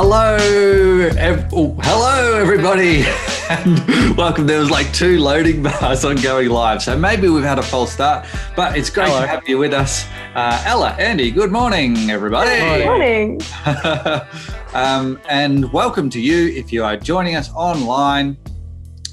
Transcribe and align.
Hello, 0.00 0.36
ev- 0.36 1.48
oh, 1.52 1.74
hello, 1.82 2.38
everybody, 2.38 3.02
and 3.50 4.16
welcome. 4.16 4.46
There 4.46 4.60
was 4.60 4.70
like 4.70 4.92
two 4.92 5.18
loading 5.18 5.60
bars 5.64 6.04
on 6.04 6.14
going 6.14 6.50
live, 6.50 6.84
so 6.84 6.96
maybe 6.96 7.28
we've 7.28 7.42
had 7.42 7.58
a 7.58 7.64
false 7.64 7.94
start, 7.94 8.24
but 8.54 8.78
it's 8.78 8.90
great 8.90 9.08
Hello. 9.08 9.22
to 9.22 9.26
have 9.26 9.48
you 9.48 9.58
with 9.58 9.72
us, 9.72 10.06
uh, 10.36 10.62
Ella, 10.64 10.90
Andy. 11.00 11.32
Good 11.32 11.50
morning, 11.50 12.10
everybody. 12.10 12.60
Good 12.60 12.84
Morning. 12.84 13.40
um, 14.72 15.20
and 15.28 15.72
welcome 15.72 16.08
to 16.10 16.20
you 16.20 16.46
if 16.56 16.72
you 16.72 16.84
are 16.84 16.96
joining 16.96 17.34
us 17.34 17.50
online, 17.52 18.36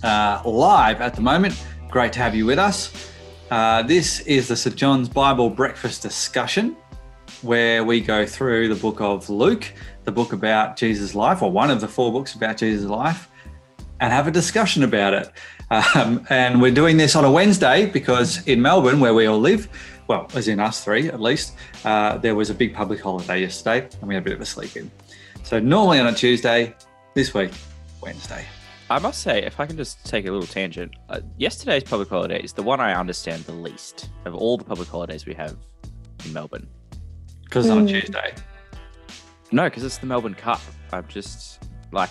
uh, 0.04 0.40
live 0.46 1.02
at 1.02 1.16
the 1.16 1.22
moment. 1.22 1.66
Great 1.90 2.14
to 2.14 2.20
have 2.20 2.36
you 2.36 2.46
with 2.46 2.60
us. 2.60 3.12
Uh, 3.50 3.82
this 3.82 4.20
is 4.20 4.50
the 4.50 4.56
St. 4.56 4.76
John's 4.76 5.10
Bible 5.10 5.50
Breakfast 5.50 6.04
Discussion, 6.04 6.78
where 7.42 7.84
we 7.84 8.02
go 8.02 8.24
through 8.24 8.68
the 8.70 8.76
book 8.76 9.02
of 9.02 9.32
Luke, 9.32 9.74
the 10.06 10.12
book 10.12 10.34
about 10.34 10.78
Jesus' 10.78 11.16
life, 11.16 11.42
or 11.42 11.52
one 11.52 11.70
of 11.70 11.82
the 11.82 11.88
four 11.88 12.12
books 12.12 12.34
about 12.34 12.58
Jesus' 12.58 12.90
life, 12.90 13.30
and 14.00 14.12
have 14.12 14.28
a 14.28 14.32
discussion 14.32 14.84
about 14.84 15.14
it. 15.14 15.32
Um, 15.72 16.26
and 16.30 16.62
we're 16.62 16.72
doing 16.72 16.98
this 16.98 17.16
on 17.16 17.26
a 17.26 17.32
Wednesday 17.32 17.88
because 17.88 18.46
in 18.48 18.62
Melbourne, 18.62 19.00
where 19.00 19.14
we 19.16 19.26
all 19.26 19.40
live, 19.40 19.68
well, 20.08 20.28
as 20.36 20.48
in 20.48 20.60
us 20.60 20.84
three 20.84 21.08
at 21.08 21.20
least, 21.20 21.56
uh, 21.84 22.18
there 22.18 22.36
was 22.36 22.52
a 22.52 22.54
big 22.54 22.74
public 22.76 23.02
holiday 23.02 23.42
yesterday 23.42 23.88
and 24.00 24.08
we 24.08 24.14
had 24.14 24.22
a 24.22 24.24
bit 24.24 24.34
of 24.34 24.42
a 24.42 24.46
sleep 24.46 24.78
in. 24.78 24.92
So 25.44 25.60
normally 25.60 26.00
on 26.00 26.06
a 26.08 26.14
Tuesday, 26.14 26.76
this 27.16 27.34
week, 27.34 27.52
Wednesday. 28.02 28.46
I 28.92 29.00
must 29.00 29.22
say, 29.24 29.42
if 29.42 29.60
I 29.60 29.66
can 29.66 29.78
just 29.78 30.06
take 30.06 30.28
a 30.28 30.32
little 30.32 30.46
tangent, 30.46 30.94
uh, 31.10 31.22
yesterday's 31.38 31.84
public 31.84 32.10
holiday 32.10 32.40
is 32.40 32.54
the 32.54 32.62
one 32.62 32.80
I 32.80 32.94
understand 32.94 33.44
the 33.46 33.54
least 33.54 34.10
of 34.26 34.36
all 34.36 34.58
the 34.58 34.64
public 34.66 34.88
holidays 34.88 35.26
we 35.26 35.34
have 35.34 35.56
in 36.24 36.34
Melbourne. 36.34 36.68
Because 37.44 37.66
it's 37.66 37.72
on 37.72 37.80
a 37.80 37.82
Mm. 37.86 38.02
Tuesday. 38.02 38.34
No, 39.52 39.64
because 39.66 39.84
it's 39.84 39.98
the 39.98 40.06
Melbourne 40.08 40.34
Cup. 40.36 40.60
I'm 40.92 41.08
just 41.08 41.64
like, 41.92 42.10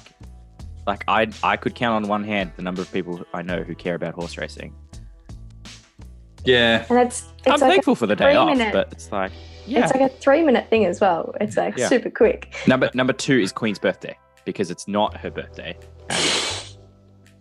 like 0.86 1.04
I 1.08 1.28
I 1.42 1.56
could 1.56 1.74
count 1.74 2.04
on 2.04 2.08
one 2.08 2.24
hand 2.24 2.52
the 2.56 2.62
number 2.62 2.80
of 2.82 2.90
people 2.92 3.24
I 3.34 3.42
know 3.42 3.62
who 3.62 3.74
care 3.74 3.94
about 3.94 4.14
horse 4.14 4.36
racing. 4.38 4.74
Yeah. 6.44 6.84
And 6.90 6.98
it's 6.98 7.24
it's 7.38 7.46
I'm 7.46 7.60
like 7.60 7.70
thankful 7.70 7.94
for 7.94 8.06
the 8.06 8.16
day 8.16 8.26
three 8.26 8.34
off, 8.36 8.48
minute- 8.56 8.72
but 8.72 8.92
it's 8.92 9.10
like, 9.10 9.32
yeah. 9.66 9.84
it's 9.84 9.92
like 9.94 10.02
a 10.02 10.14
three 10.14 10.42
minute 10.42 10.68
thing 10.68 10.84
as 10.84 11.00
well. 11.00 11.34
It's 11.40 11.56
like 11.56 11.76
Yeah. 11.78 11.88
super 11.88 12.10
quick. 12.10 12.54
number 12.66 12.90
number 12.94 13.12
two 13.12 13.38
is 13.38 13.50
Queen's 13.52 13.78
birthday 13.78 14.16
because 14.44 14.70
it's 14.70 14.86
not 14.86 15.16
her 15.16 15.30
birthday. 15.30 15.76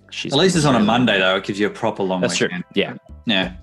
She's 0.09 0.31
At 0.31 0.39
least 0.39 0.55
it's 0.55 0.65
on 0.65 0.75
a 0.75 0.79
Monday, 0.79 1.17
though. 1.19 1.37
It 1.37 1.43
gives 1.43 1.59
you 1.59 1.67
a 1.67 1.71
proper 1.71 2.03
long 2.03 2.21
That's 2.21 2.37
true. 2.37 2.45
weekend. 2.47 2.63
Yeah. 2.75 2.93
Yeah. 3.25 3.53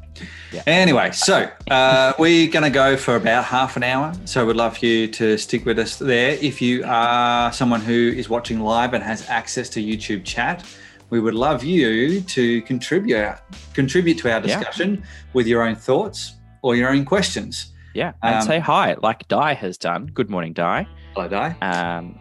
Yeah. 0.52 0.62
Anyway, 0.66 1.10
so 1.12 1.48
uh, 1.70 2.12
we're 2.18 2.50
going 2.50 2.64
to 2.64 2.70
go 2.70 2.96
for 2.96 3.14
about 3.16 3.44
half 3.44 3.76
an 3.76 3.82
hour. 3.84 4.12
So 4.24 4.44
we'd 4.46 4.56
love 4.56 4.78
you 4.82 5.06
to 5.08 5.36
stick 5.38 5.64
with 5.64 5.78
us 5.78 5.96
there. 5.96 6.32
If 6.40 6.60
you 6.60 6.82
are 6.84 7.52
someone 7.52 7.80
who 7.80 8.12
is 8.16 8.28
watching 8.28 8.60
live 8.60 8.92
and 8.94 9.02
has 9.04 9.28
access 9.28 9.68
to 9.70 9.80
YouTube 9.80 10.24
chat, 10.24 10.64
we 11.10 11.20
would 11.20 11.34
love 11.34 11.62
you 11.64 12.20
to 12.22 12.62
contribute 12.62 13.36
contribute 13.74 14.18
to 14.18 14.32
our 14.32 14.40
Yeah. 14.40 14.46
discussion 14.58 15.02
with 15.32 15.46
your 15.46 15.62
own 15.62 15.74
thoughts 15.76 16.34
or 16.62 16.74
your 16.76 16.90
own 16.90 17.04
questions. 17.04 17.72
Yeah, 17.94 18.12
and 18.22 18.36
Um, 18.36 18.42
say 18.42 18.58
hi, 18.60 18.94
like 19.02 19.26
Di 19.28 19.54
has 19.54 19.76
done. 19.78 20.06
Good 20.14 20.30
morning, 20.30 20.52
Di. 20.52 20.86
Hello, 21.14 21.26
Di. 21.28 21.54
Um, 21.62 22.18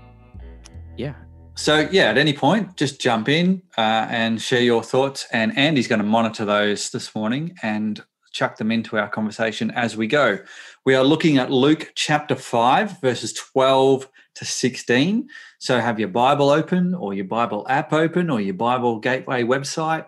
yeah, 0.97 1.13
So 1.59 1.89
yeah, 1.91 2.05
at 2.05 2.17
any 2.17 2.31
point, 2.31 2.77
just 2.77 3.01
jump 3.01 3.27
in 3.27 3.61
uh, 3.77 4.07
and 4.09 4.41
share 4.41 4.61
your 4.61 4.81
thoughts. 4.81 5.27
And 5.33 5.55
Andy's 5.57 5.89
going 5.89 5.99
to 5.99 6.05
monitor 6.05 6.45
those 6.45 6.89
this 6.89 7.13
morning 7.13 7.57
and 7.61 8.01
chuck 8.31 8.55
them 8.55 8.71
into 8.71 8.97
our 8.97 9.09
conversation 9.09 9.69
as 9.71 9.97
we 9.97 10.07
go. 10.07 10.39
We 10.85 10.95
are 10.95 11.03
looking 11.03 11.37
at 11.37 11.51
Luke 11.51 11.91
chapter 11.95 12.35
five, 12.35 13.01
verses 13.01 13.33
twelve 13.33 14.07
to 14.35 14.45
sixteen. 14.45 15.27
So 15.59 15.81
have 15.81 15.99
your 15.99 16.07
Bible 16.07 16.49
open, 16.49 16.95
or 16.95 17.13
your 17.13 17.25
Bible 17.25 17.65
app 17.67 17.91
open, 17.91 18.29
or 18.29 18.39
your 18.39 18.53
Bible 18.53 18.97
Gateway 18.99 19.43
website. 19.43 20.05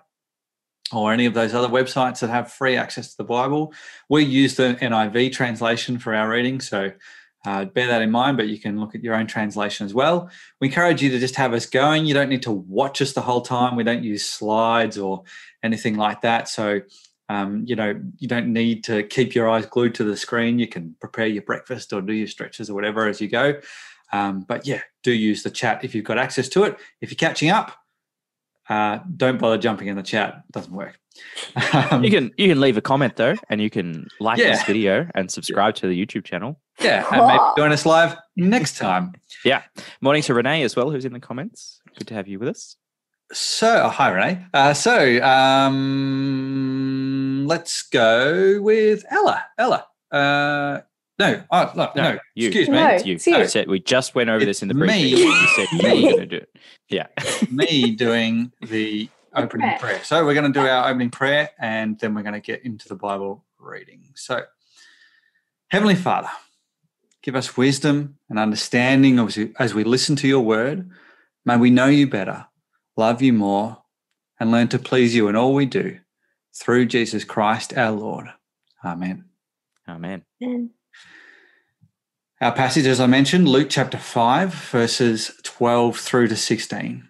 Or 0.93 1.11
any 1.11 1.25
of 1.25 1.33
those 1.33 1.53
other 1.53 1.67
websites 1.67 2.21
that 2.21 2.29
have 2.29 2.51
free 2.51 2.77
access 2.77 3.11
to 3.11 3.17
the 3.17 3.23
Bible. 3.25 3.73
We 4.09 4.23
use 4.23 4.55
the 4.55 4.77
NIV 4.81 5.33
translation 5.33 5.99
for 5.99 6.15
our 6.15 6.29
reading, 6.29 6.61
so 6.61 6.93
uh, 7.45 7.65
bear 7.65 7.87
that 7.87 8.01
in 8.01 8.11
mind. 8.11 8.37
But 8.37 8.47
you 8.47 8.59
can 8.59 8.79
look 8.79 8.95
at 8.95 9.03
your 9.03 9.15
own 9.15 9.27
translation 9.27 9.85
as 9.85 9.93
well 9.93 10.29
we 10.61 10.67
encourage 10.67 11.01
you 11.01 11.09
to 11.09 11.19
just 11.19 11.35
have 11.35 11.53
us 11.53 11.65
going. 11.65 12.05
You 12.05 12.13
don't 12.13 12.29
need 12.29 12.43
to 12.43 12.51
watch 12.51 13.01
us 13.01 13.13
the 13.13 13.21
whole 13.21 13.41
time. 13.41 13.75
We 13.75 13.83
don't 13.83 14.03
use 14.03 14.23
slides 14.23 14.97
or 14.97 15.23
anything 15.63 15.97
like 15.97 16.21
that. 16.21 16.47
So, 16.47 16.81
um, 17.29 17.63
you 17.65 17.75
know, 17.75 17.99
you 18.19 18.27
don't 18.27 18.53
need 18.53 18.83
to 18.85 19.03
keep 19.03 19.33
your 19.33 19.49
eyes 19.49 19.65
glued 19.65 19.95
to 19.95 20.03
the 20.03 20.15
screen. 20.15 20.59
You 20.59 20.67
can 20.67 20.95
prepare 21.01 21.25
your 21.25 21.41
breakfast 21.41 21.91
or 21.93 22.01
do 22.01 22.13
your 22.13 22.27
stretches 22.27 22.69
or 22.69 22.75
whatever 22.75 23.07
as 23.07 23.19
you 23.19 23.27
go. 23.27 23.59
Um, 24.13 24.45
but 24.47 24.67
yeah, 24.67 24.81
do 25.01 25.11
use 25.11 25.41
the 25.41 25.49
chat 25.49 25.83
if 25.83 25.95
you've 25.95 26.05
got 26.05 26.19
access 26.19 26.47
to 26.49 26.63
it. 26.63 26.77
If 27.01 27.09
you're 27.09 27.17
catching 27.17 27.49
up, 27.49 27.75
uh, 28.69 28.99
don't 29.17 29.39
bother 29.39 29.57
jumping 29.57 29.87
in 29.87 29.95
the 29.95 30.03
chat. 30.03 30.43
It 30.47 30.51
doesn't 30.51 30.73
work. 30.73 31.00
Um, 31.91 32.03
you 32.03 32.11
can 32.11 32.31
you 32.37 32.47
can 32.47 32.61
leave 32.61 32.77
a 32.77 32.81
comment 32.81 33.15
though, 33.17 33.35
and 33.49 33.61
you 33.61 33.69
can 33.69 34.07
like 34.19 34.37
this 34.37 34.63
video 34.63 35.07
and 35.15 35.29
subscribe 35.29 35.75
to 35.75 35.87
the 35.87 36.05
YouTube 36.05 36.23
channel. 36.23 36.59
yeah, 36.79 37.05
and 37.11 37.27
maybe 37.27 37.39
join 37.57 37.71
us 37.71 37.85
live 37.85 38.15
next 38.35 38.77
time. 38.77 39.13
Yeah, 39.43 39.63
morning 40.01 40.23
to 40.23 40.33
Renee 40.33 40.63
as 40.63 40.75
well, 40.75 40.89
who's 40.89 41.05
in 41.05 41.13
the 41.13 41.19
comments. 41.19 41.81
Good 41.97 42.07
to 42.07 42.13
have 42.13 42.27
you 42.27 42.39
with 42.39 42.49
us. 42.49 42.75
So, 43.33 43.83
oh, 43.85 43.89
hi 43.89 44.09
Renee. 44.09 44.45
Uh, 44.53 44.73
so, 44.73 45.21
um, 45.23 47.45
let's 47.47 47.83
go 47.83 48.61
with 48.61 49.05
Ella. 49.09 49.45
Ella. 49.57 49.85
Uh, 50.11 50.81
no, 51.19 51.43
oh, 51.51 51.71
no, 51.75 51.91
no, 51.95 52.17
you. 52.35 52.47
Excuse 52.47 52.67
me. 52.67 52.75
No. 52.75 52.87
It's 52.87 53.05
you. 53.05 53.15
it's 53.15 53.27
you. 53.27 53.37
You 53.37 53.47
said 53.47 53.67
we 53.67 53.79
just 53.79 54.15
went 54.15 54.29
over 54.29 54.43
this 54.43 54.61
in 54.61 54.67
the 54.69 54.73
It's 54.73 54.79
briefing. 54.79 55.13
me. 55.13 55.23
You 55.23 55.47
said 55.55 55.67
you 55.71 55.77
were 55.77 56.01
going 56.11 56.17
to 56.17 56.25
do 56.25 56.37
it. 56.37 56.49
Yeah. 56.89 57.07
Me 57.51 57.91
doing 57.95 58.51
the 58.61 59.07
opening 59.35 59.67
prayer. 59.69 59.79
prayer. 59.79 60.03
So, 60.03 60.25
we're 60.25 60.33
going 60.33 60.51
to 60.51 60.59
do 60.59 60.65
our 60.65 60.89
opening 60.89 61.09
prayer, 61.09 61.49
and 61.59 61.99
then 61.99 62.13
we're 62.13 62.23
going 62.23 62.33
to 62.33 62.39
get 62.39 62.63
into 62.65 62.87
the 62.87 62.95
Bible 62.95 63.43
reading. 63.59 64.09
So, 64.15 64.43
Heavenly 65.69 65.95
Father, 65.95 66.29
give 67.21 67.35
us 67.35 67.55
wisdom 67.55 68.17
and 68.29 68.37
understanding 68.37 69.19
as 69.19 69.37
we, 69.37 69.53
as 69.57 69.73
we 69.73 69.83
listen 69.83 70.15
to 70.17 70.27
your 70.27 70.41
word. 70.41 70.89
May 71.45 71.57
we 71.57 71.69
know 71.69 71.87
you 71.87 72.07
better, 72.07 72.47
love 72.97 73.21
you 73.21 73.33
more, 73.33 73.81
and 74.39 74.51
learn 74.51 74.67
to 74.69 74.79
please 74.79 75.15
you 75.15 75.27
in 75.27 75.35
all 75.35 75.53
we 75.53 75.65
do 75.65 75.99
through 76.53 76.87
Jesus 76.87 77.23
Christ 77.23 77.77
our 77.77 77.91
Lord. 77.91 78.27
Amen. 78.83 79.25
Amen. 79.87 80.23
And 80.39 80.71
Our 82.39 82.51
passage, 82.51 82.85
as 82.85 82.99
I 82.99 83.05
mentioned, 83.05 83.47
Luke 83.47 83.69
chapter 83.69 83.97
5, 83.97 84.53
verses 84.53 85.31
12 85.43 85.97
through 85.97 86.27
to 86.29 86.35
16. 86.35 87.07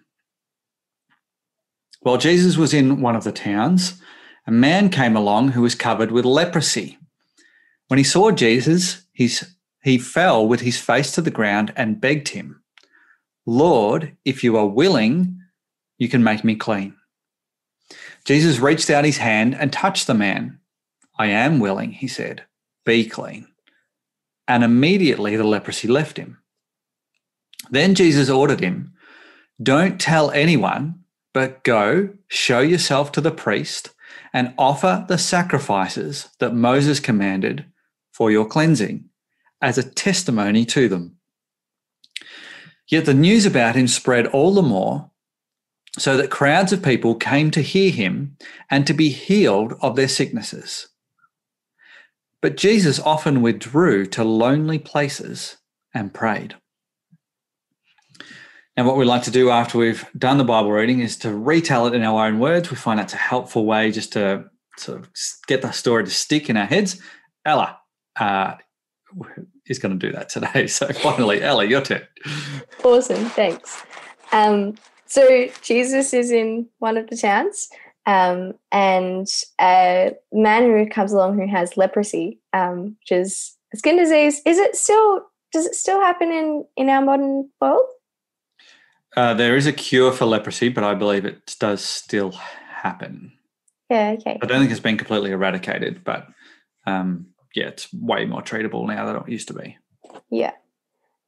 While 2.02 2.18
Jesus 2.18 2.56
was 2.56 2.74
in 2.74 3.00
one 3.00 3.16
of 3.16 3.24
the 3.24 3.32
towns, 3.32 4.00
a 4.46 4.50
man 4.50 4.88
came 4.88 5.16
along 5.16 5.48
who 5.48 5.62
was 5.62 5.74
covered 5.74 6.10
with 6.10 6.24
leprosy. 6.24 6.98
When 7.88 7.98
he 7.98 8.04
saw 8.04 8.30
Jesus, 8.30 9.06
he's, 9.12 9.56
he 9.82 9.98
fell 9.98 10.46
with 10.46 10.60
his 10.60 10.78
face 10.78 11.12
to 11.12 11.20
the 11.20 11.30
ground 11.30 11.72
and 11.76 12.00
begged 12.00 12.28
him, 12.28 12.62
Lord, 13.46 14.16
if 14.24 14.44
you 14.44 14.56
are 14.56 14.66
willing, 14.66 15.40
you 15.98 16.08
can 16.08 16.22
make 16.22 16.44
me 16.44 16.54
clean. 16.54 16.94
Jesus 18.24 18.58
reached 18.58 18.90
out 18.90 19.04
his 19.04 19.18
hand 19.18 19.54
and 19.54 19.72
touched 19.72 20.06
the 20.06 20.14
man. 20.14 20.60
I 21.18 21.26
am 21.26 21.58
willing, 21.58 21.92
he 21.92 22.08
said. 22.08 22.44
Be 22.84 23.04
clean 23.04 23.48
and 24.48 24.64
immediately 24.64 25.36
the 25.36 25.44
leprosy 25.44 25.88
left 25.88 26.16
him. 26.16 26.38
Then 27.70 27.94
Jesus 27.94 28.28
ordered 28.28 28.60
him, 28.60 28.92
Don't 29.62 30.00
tell 30.00 30.30
anyone, 30.30 31.01
but 31.32 31.64
go, 31.64 32.10
show 32.28 32.60
yourself 32.60 33.12
to 33.12 33.20
the 33.20 33.30
priest, 33.30 33.90
and 34.32 34.54
offer 34.58 35.04
the 35.08 35.18
sacrifices 35.18 36.28
that 36.38 36.54
Moses 36.54 37.00
commanded 37.00 37.64
for 38.12 38.30
your 38.30 38.46
cleansing 38.46 39.08
as 39.60 39.78
a 39.78 39.88
testimony 39.88 40.64
to 40.66 40.88
them. 40.88 41.16
Yet 42.88 43.06
the 43.06 43.14
news 43.14 43.46
about 43.46 43.76
him 43.76 43.88
spread 43.88 44.26
all 44.26 44.52
the 44.52 44.62
more, 44.62 45.10
so 45.98 46.16
that 46.16 46.30
crowds 46.30 46.72
of 46.72 46.82
people 46.82 47.14
came 47.14 47.50
to 47.50 47.62
hear 47.62 47.90
him 47.90 48.36
and 48.70 48.86
to 48.86 48.94
be 48.94 49.10
healed 49.10 49.74
of 49.80 49.96
their 49.96 50.08
sicknesses. 50.08 50.88
But 52.40 52.56
Jesus 52.56 52.98
often 52.98 53.40
withdrew 53.40 54.06
to 54.06 54.24
lonely 54.24 54.78
places 54.78 55.58
and 55.94 56.12
prayed. 56.12 56.56
Now, 58.76 58.84
what 58.86 58.96
we 58.96 59.04
like 59.04 59.24
to 59.24 59.30
do 59.30 59.50
after 59.50 59.76
we've 59.76 60.06
done 60.16 60.38
the 60.38 60.44
Bible 60.44 60.72
reading 60.72 61.00
is 61.00 61.16
to 61.18 61.34
retell 61.34 61.86
it 61.86 61.94
in 61.94 62.02
our 62.02 62.26
own 62.26 62.38
words. 62.38 62.70
We 62.70 62.76
find 62.76 62.98
that's 62.98 63.12
a 63.12 63.18
helpful 63.18 63.66
way 63.66 63.90
just 63.90 64.14
to 64.14 64.44
sort 64.78 65.00
of 65.00 65.10
get 65.46 65.60
the 65.60 65.70
story 65.72 66.04
to 66.04 66.10
stick 66.10 66.48
in 66.48 66.56
our 66.56 66.64
heads. 66.64 66.98
Ella 67.44 67.78
uh, 68.18 68.54
is 69.66 69.78
going 69.78 69.98
to 69.98 70.06
do 70.06 70.12
that 70.14 70.30
today. 70.30 70.66
So 70.68 70.88
finally, 70.88 71.42
Ella, 71.42 71.64
your 71.64 71.82
turn. 71.82 72.06
awesome. 72.82 73.26
Thanks. 73.26 73.82
Um, 74.32 74.76
so 75.04 75.48
Jesus 75.60 76.14
is 76.14 76.30
in 76.30 76.66
one 76.78 76.96
of 76.96 77.10
the 77.10 77.16
towns, 77.16 77.68
um, 78.06 78.54
and 78.70 79.26
a 79.60 80.12
man 80.32 80.62
who 80.62 80.88
comes 80.88 81.12
along 81.12 81.38
who 81.38 81.46
has 81.46 81.76
leprosy, 81.76 82.40
um, 82.54 82.96
which 83.00 83.12
is 83.12 83.54
a 83.74 83.76
skin 83.76 83.98
disease. 83.98 84.40
Is 84.46 84.56
it 84.56 84.76
still? 84.76 85.26
Does 85.52 85.66
it 85.66 85.74
still 85.74 86.00
happen 86.00 86.32
in 86.32 86.64
in 86.78 86.88
our 86.88 87.02
modern 87.02 87.50
world? 87.60 87.84
Uh, 89.16 89.34
there 89.34 89.56
is 89.56 89.66
a 89.66 89.72
cure 89.72 90.12
for 90.12 90.24
leprosy, 90.24 90.68
but 90.68 90.84
I 90.84 90.94
believe 90.94 91.24
it 91.24 91.56
does 91.58 91.84
still 91.84 92.32
happen. 92.32 93.32
Yeah, 93.90 94.16
okay. 94.18 94.38
I 94.42 94.46
don't 94.46 94.60
think 94.60 94.70
it's 94.70 94.80
been 94.80 94.96
completely 94.96 95.32
eradicated, 95.32 96.02
but 96.02 96.26
um, 96.86 97.26
yeah, 97.54 97.66
it's 97.66 97.92
way 97.92 98.24
more 98.24 98.42
treatable 98.42 98.86
now 98.86 99.04
than 99.04 99.16
it 99.16 99.28
used 99.28 99.48
to 99.48 99.54
be. 99.54 99.76
Yeah. 100.30 100.52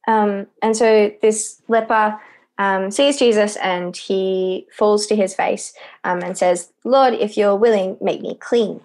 Um, 0.07 0.47
and 0.61 0.75
so 0.75 1.11
this 1.21 1.61
leper 1.67 2.19
um, 2.57 2.91
sees 2.91 3.17
Jesus 3.17 3.55
and 3.57 3.95
he 3.95 4.67
falls 4.71 5.05
to 5.07 5.15
his 5.15 5.35
face 5.35 5.73
um, 6.03 6.21
and 6.21 6.37
says, 6.37 6.71
Lord, 6.83 7.13
if 7.13 7.37
you're 7.37 7.55
willing, 7.55 7.97
make 8.01 8.21
me 8.21 8.35
clean. 8.39 8.81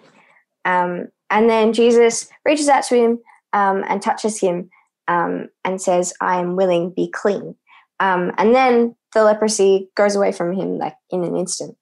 Um, 0.65 1.07
and 1.29 1.49
then 1.49 1.73
Jesus 1.73 2.29
reaches 2.45 2.67
out 2.67 2.83
to 2.85 2.95
him 2.95 3.19
um, 3.53 3.83
and 3.87 4.01
touches 4.01 4.39
him 4.39 4.69
um, 5.07 5.49
and 5.63 5.81
says, 5.81 6.13
I 6.21 6.39
am 6.39 6.55
willing, 6.55 6.91
be 6.91 7.09
clean. 7.09 7.55
Um, 8.01 8.31
and 8.37 8.55
then 8.55 8.95
the 9.13 9.23
leprosy 9.23 9.89
goes 9.95 10.15
away 10.15 10.31
from 10.31 10.53
him 10.53 10.79
like 10.79 10.95
in 11.11 11.23
an 11.23 11.35
instant. 11.37 11.77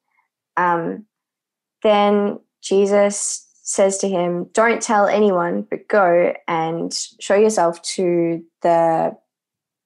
then 1.82 2.40
Jesus 2.62 3.48
says 3.64 3.98
to 4.00 4.10
him, 4.10 4.50
Don't 4.54 4.82
tell 4.82 5.08
anyone, 5.08 5.66
but 5.70 5.88
go 5.88 6.34
and 6.48 6.94
show 7.22 7.36
yourself 7.36 7.82
to 7.84 8.44
the 8.62 9.16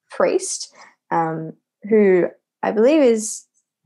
priest, 0.10 0.74
um, 1.12 1.54
who 1.90 2.28
I 2.64 2.72
believe 2.72 3.04
is 3.04 3.46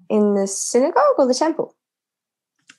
in 0.09 0.35
the 0.35 0.47
synagogue 0.47 1.15
or 1.17 1.27
the 1.27 1.33
temple. 1.33 1.75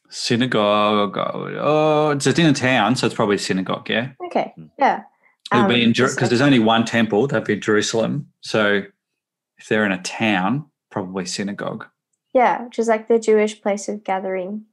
Synagogue. 0.08 1.18
Oh, 1.18 2.10
it's 2.10 2.26
in 2.26 2.46
a 2.46 2.54
town, 2.54 2.96
so 2.96 3.04
it's 3.04 3.14
probably 3.14 3.36
synagogue. 3.36 3.90
Yeah. 3.90 4.12
Okay. 4.26 4.54
Yeah. 4.78 5.02
It 5.52 5.56
would 5.58 5.68
be 5.68 5.82
in 5.82 5.88
Um, 5.88 5.92
because 5.92 6.14
so- 6.14 6.26
there's 6.26 6.40
only 6.40 6.58
one 6.58 6.86
temple. 6.86 7.26
That'd 7.26 7.46
be 7.46 7.56
Jerusalem. 7.56 8.28
So 8.40 8.82
if 9.58 9.68
they're 9.68 9.84
in 9.84 9.92
a 9.92 10.02
town, 10.02 10.66
probably 10.90 11.26
synagogue. 11.26 11.86
Yeah, 12.34 12.64
which 12.64 12.78
is 12.78 12.88
like 12.88 13.08
the 13.08 13.18
Jewish 13.18 13.60
place 13.60 13.88
of 13.88 14.04
gathering, 14.04 14.64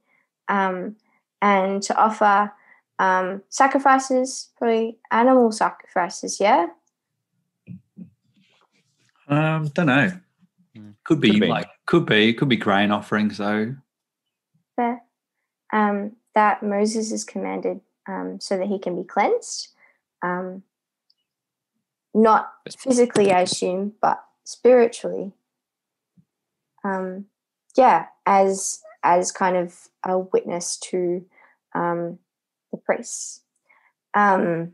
um, 0.48 0.96
and 1.42 1.82
to 1.82 1.96
offer 1.96 2.52
um, 2.98 3.42
sacrifices, 3.48 4.50
probably 4.56 4.98
animal 5.10 5.52
sacrifices. 5.52 6.38
Yeah. 6.40 6.66
Um, 9.28 9.68
don't 9.74 9.86
know. 9.86 10.12
Mm. 10.76 10.94
Could 11.04 11.20
be, 11.20 11.30
Could 11.32 11.40
be. 11.40 11.46
like 11.46 11.68
could 11.86 12.06
be 12.06 12.32
could 12.34 12.48
be 12.48 12.56
grain 12.56 12.90
offerings 12.90 13.38
though. 13.38 13.74
Fair. 14.76 15.02
Um, 15.72 16.12
that 16.34 16.62
Moses 16.62 17.10
is 17.10 17.24
commanded 17.24 17.80
um, 18.06 18.38
so 18.40 18.56
that 18.58 18.66
he 18.66 18.78
can 18.78 18.94
be 18.94 19.06
cleansed. 19.06 19.68
Um, 20.22 20.62
not 22.14 22.52
physically, 22.78 23.32
I 23.32 23.40
assume, 23.42 23.92
but 24.00 24.22
spiritually. 24.46 25.32
Um, 26.84 27.26
yeah, 27.76 28.06
as 28.24 28.80
as 29.02 29.30
kind 29.30 29.56
of 29.56 29.74
a 30.04 30.18
witness 30.18 30.78
to 30.78 31.24
um, 31.74 32.18
the 32.72 32.78
priests. 32.78 33.42
Um, 34.14 34.72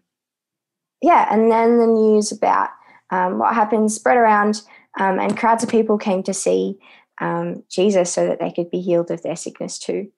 yeah, 1.02 1.26
and 1.30 1.50
then 1.50 1.78
the 1.78 1.86
news 1.86 2.30
about 2.30 2.70
um, 3.10 3.38
what 3.38 3.54
happened 3.54 3.90
spread 3.90 4.16
around, 4.16 4.62
um, 5.00 5.18
and 5.18 5.36
crowds 5.36 5.64
of 5.64 5.68
people 5.68 5.98
came 5.98 6.22
to 6.22 6.32
see 6.32 6.78
um, 7.20 7.64
Jesus 7.68 8.12
so 8.12 8.26
that 8.26 8.38
they 8.38 8.52
could 8.52 8.70
be 8.70 8.80
healed 8.80 9.10
of 9.10 9.22
their 9.22 9.36
sickness 9.36 9.78
too. 9.78 10.10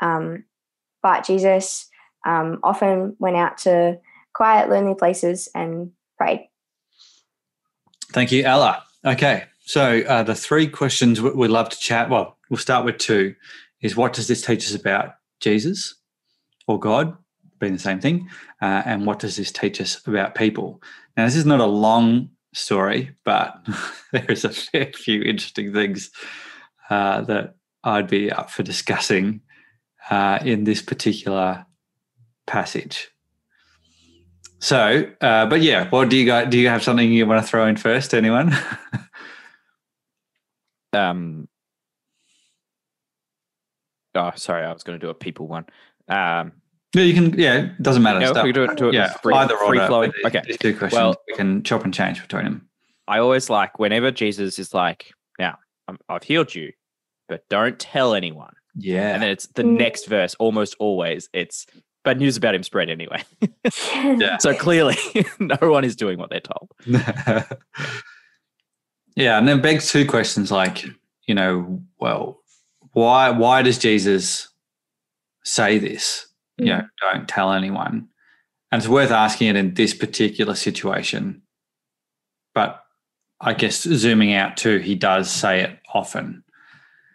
Um, 0.00 0.44
but 1.02 1.26
Jesus 1.26 1.88
um, 2.26 2.58
often 2.62 3.16
went 3.18 3.36
out 3.36 3.58
to 3.58 3.98
quiet, 4.34 4.70
lonely 4.70 4.94
places 4.94 5.48
and 5.54 5.92
prayed. 6.16 6.48
Thank 8.12 8.32
you, 8.32 8.44
Ella. 8.44 8.84
Okay, 9.04 9.44
so 9.60 10.02
uh, 10.02 10.22
the 10.22 10.34
three 10.34 10.66
questions 10.66 11.22
we- 11.22 11.30
we'd 11.30 11.48
love 11.48 11.70
to 11.70 11.78
chat. 11.78 12.10
Well, 12.10 12.36
we'll 12.50 12.58
start 12.58 12.84
with 12.84 12.98
two. 12.98 13.34
Is 13.80 13.96
what 13.96 14.12
does 14.12 14.28
this 14.28 14.42
teach 14.42 14.66
us 14.66 14.74
about 14.74 15.14
Jesus 15.40 15.94
or 16.66 16.78
God? 16.78 17.16
Being 17.58 17.72
the 17.74 17.78
same 17.78 18.00
thing. 18.00 18.28
Uh, 18.60 18.82
and 18.84 19.06
what 19.06 19.18
does 19.18 19.36
this 19.36 19.52
teach 19.52 19.80
us 19.80 20.06
about 20.06 20.34
people? 20.34 20.82
Now, 21.16 21.24
this 21.24 21.36
is 21.36 21.46
not 21.46 21.60
a 21.60 21.66
long 21.66 22.30
story, 22.52 23.16
but 23.24 23.54
there 24.12 24.30
is 24.30 24.44
a 24.44 24.50
fair 24.50 24.90
few 24.94 25.22
interesting 25.22 25.72
things 25.72 26.10
uh, 26.90 27.22
that 27.22 27.54
I'd 27.84 28.08
be 28.08 28.30
up 28.30 28.50
for 28.50 28.62
discussing 28.62 29.40
uh, 30.10 30.40
in 30.44 30.64
this 30.64 30.82
particular 30.82 31.64
passage. 32.46 33.08
So, 34.60 35.10
uh, 35.22 35.46
but 35.46 35.62
yeah, 35.62 35.88
what 35.88 36.10
do 36.10 36.16
you 36.16 36.26
got? 36.26 36.50
Do 36.50 36.58
you 36.58 36.68
have 36.68 36.82
something 36.82 37.10
you 37.10 37.26
want 37.26 37.42
to 37.42 37.48
throw 37.48 37.66
in 37.66 37.76
first? 37.76 38.14
Anyone? 38.14 38.54
Um. 40.92 41.46
Oh, 44.16 44.32
sorry, 44.34 44.64
I 44.64 44.72
was 44.72 44.82
going 44.82 44.98
to 44.98 45.06
do 45.06 45.10
a 45.10 45.14
people 45.14 45.46
one. 45.46 45.66
Um, 46.08 46.52
yeah, 46.94 47.02
you 47.04 47.14
can. 47.14 47.38
Yeah, 47.38 47.56
it 47.58 47.80
doesn't 47.82 48.02
matter. 48.02 48.26
Start- 48.26 48.44
we 48.44 48.52
can 48.52 48.66
do 48.66 48.72
it. 48.72 48.76
Do 48.76 48.88
it 48.88 48.94
yeah, 48.94 49.12
free, 49.22 49.34
either 49.34 49.56
free 49.56 49.78
order. 49.78 49.86
flowing. 49.86 50.12
Okay. 50.26 50.42
these 50.44 50.58
two 50.58 50.76
questions 50.76 50.98
Well- 51.00 51.14
we 51.28 51.36
can 51.36 51.62
chop 51.62 51.84
and 51.84 51.94
change 51.94 52.20
between 52.20 52.42
them. 52.44 52.68
I 53.06 53.20
always 53.20 53.48
like 53.48 53.78
whenever 53.78 54.10
Jesus 54.10 54.58
is 54.58 54.74
like, 54.74 55.12
"Now 55.38 55.58
I'm, 55.86 55.98
I've 56.08 56.24
healed 56.24 56.52
you, 56.56 56.72
but 57.28 57.48
don't 57.48 57.78
tell 57.78 58.14
anyone." 58.14 58.54
Yeah, 58.74 59.14
And 59.14 59.22
then 59.22 59.30
it's 59.30 59.46
the 59.46 59.62
Mm. 59.62 59.78
next 59.78 60.06
verse. 60.06 60.34
Almost 60.40 60.74
always, 60.80 61.28
it's 61.32 61.66
bad 62.04 62.18
news 62.18 62.36
about 62.36 62.54
him 62.54 62.62
spread 62.62 62.90
anyway. 62.90 63.22
Yeah. 63.94 64.38
so 64.38 64.54
clearly, 64.54 64.96
no 65.38 65.56
one 65.60 65.84
is 65.84 65.94
doing 65.96 66.18
what 66.18 66.30
they're 66.30 66.40
told. 66.40 66.70
yeah, 69.16 69.38
and 69.38 69.46
then 69.46 69.60
begs 69.60 69.90
two 69.90 70.06
questions 70.06 70.50
like, 70.50 70.84
you 71.26 71.34
know, 71.34 71.82
well, 72.00 72.40
why 72.92 73.30
why 73.30 73.62
does 73.62 73.78
Jesus 73.78 74.48
say 75.44 75.78
this? 75.78 76.26
You 76.58 76.66
know, 76.66 76.82
don't 77.00 77.28
tell 77.28 77.52
anyone. 77.52 78.08
And 78.72 78.80
it's 78.80 78.88
worth 78.88 79.10
asking 79.10 79.48
it 79.48 79.56
in 79.56 79.74
this 79.74 79.94
particular 79.94 80.54
situation. 80.54 81.42
But 82.54 82.82
I 83.40 83.54
guess 83.54 83.82
zooming 83.82 84.34
out 84.34 84.56
too, 84.56 84.78
he 84.78 84.94
does 84.94 85.30
say 85.30 85.60
it 85.60 85.78
often. 85.94 86.44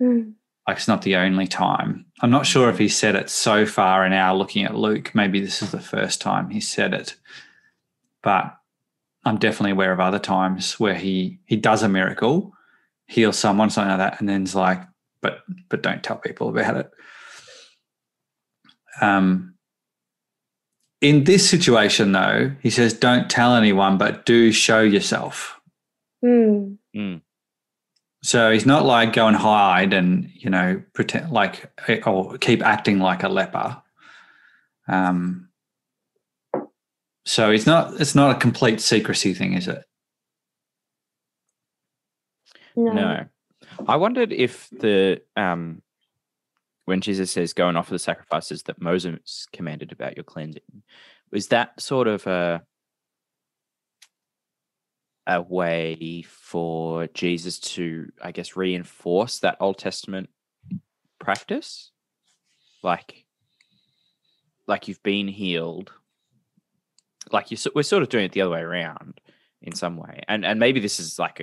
Mm. 0.01 0.33
Like 0.67 0.77
it's 0.77 0.87
not 0.87 1.03
the 1.03 1.17
only 1.17 1.47
time. 1.47 2.04
I'm 2.21 2.31
not 2.31 2.45
sure 2.45 2.69
if 2.69 2.77
he 2.77 2.87
said 2.87 3.15
it 3.15 3.29
so 3.29 3.65
far 3.65 4.05
in 4.05 4.13
our 4.13 4.35
looking 4.35 4.63
at 4.63 4.75
Luke. 4.75 5.13
Maybe 5.13 5.41
this 5.41 5.61
is 5.61 5.71
the 5.71 5.81
first 5.81 6.21
time 6.21 6.49
he 6.49 6.61
said 6.61 6.93
it. 6.93 7.15
But 8.23 8.57
I'm 9.25 9.37
definitely 9.37 9.71
aware 9.71 9.91
of 9.91 9.99
other 9.99 10.19
times 10.19 10.79
where 10.79 10.95
he 10.95 11.39
he 11.45 11.57
does 11.57 11.83
a 11.83 11.89
miracle, 11.89 12.53
heals 13.07 13.37
someone, 13.37 13.69
something 13.69 13.89
like 13.89 14.11
that, 14.11 14.19
and 14.19 14.29
then's 14.29 14.55
like, 14.55 14.81
but 15.21 15.39
but 15.69 15.81
don't 15.81 16.03
tell 16.03 16.17
people 16.17 16.49
about 16.49 16.77
it. 16.77 16.91
Um 19.01 19.55
in 21.01 21.25
this 21.25 21.47
situation 21.47 22.13
though, 22.13 22.51
he 22.61 22.69
says, 22.69 22.93
don't 22.93 23.29
tell 23.29 23.55
anyone, 23.55 23.97
but 23.97 24.25
do 24.25 24.51
show 24.51 24.81
yourself. 24.81 25.59
Mm. 26.23 26.77
Mm. 26.95 27.21
So 28.25 28.49
he's 28.51 28.65
not 28.65 28.85
like 28.85 29.13
go 29.13 29.27
and 29.27 29.37
hide 29.37 29.93
and 29.93 30.31
you 30.33 30.49
know 30.49 30.81
pretend 30.93 31.29
like 31.29 31.71
or 32.07 32.39
keep 32.39 32.63
acting 32.63 32.97
like 32.97 33.21
a 33.21 33.29
leper. 33.29 33.79
Um, 34.87 35.49
so 37.23 37.51
it's 37.51 37.67
not 37.67 38.01
it's 38.01 38.15
not 38.15 38.35
a 38.35 38.39
complete 38.39 38.81
secrecy 38.81 39.35
thing, 39.35 39.53
is 39.53 39.67
it? 39.67 39.83
No. 42.75 42.93
No. 42.93 43.25
I 43.87 43.95
wondered 43.97 44.33
if 44.33 44.71
the 44.71 45.21
um 45.35 45.83
when 46.85 47.01
Jesus 47.01 47.29
says 47.29 47.53
go 47.53 47.69
and 47.69 47.77
offer 47.77 47.91
the 47.91 47.99
sacrifices 47.99 48.63
that 48.63 48.81
Moses 48.81 49.45
commanded 49.53 49.91
about 49.91 50.17
your 50.17 50.23
cleansing, 50.23 50.81
was 51.31 51.49
that 51.49 51.79
sort 51.79 52.07
of 52.07 52.25
a 52.25 52.63
a 55.27 55.41
way 55.41 56.23
for 56.27 57.07
Jesus 57.07 57.59
to, 57.59 58.11
I 58.21 58.31
guess, 58.31 58.55
reinforce 58.55 59.39
that 59.39 59.57
Old 59.59 59.77
Testament 59.77 60.29
practice? 61.19 61.91
Like 62.83 63.25
like 64.67 64.87
you've 64.87 65.03
been 65.03 65.27
healed. 65.27 65.91
Like 67.31 67.51
you 67.51 67.57
we're 67.73 67.83
sort 67.83 68.03
of 68.03 68.09
doing 68.09 68.25
it 68.25 68.31
the 68.31 68.41
other 68.41 68.51
way 68.51 68.61
around 68.61 69.19
in 69.61 69.73
some 69.73 69.97
way. 69.97 70.23
And 70.27 70.45
and 70.45 70.59
maybe 70.59 70.79
this 70.79 70.99
is 70.99 71.17
like 71.17 71.39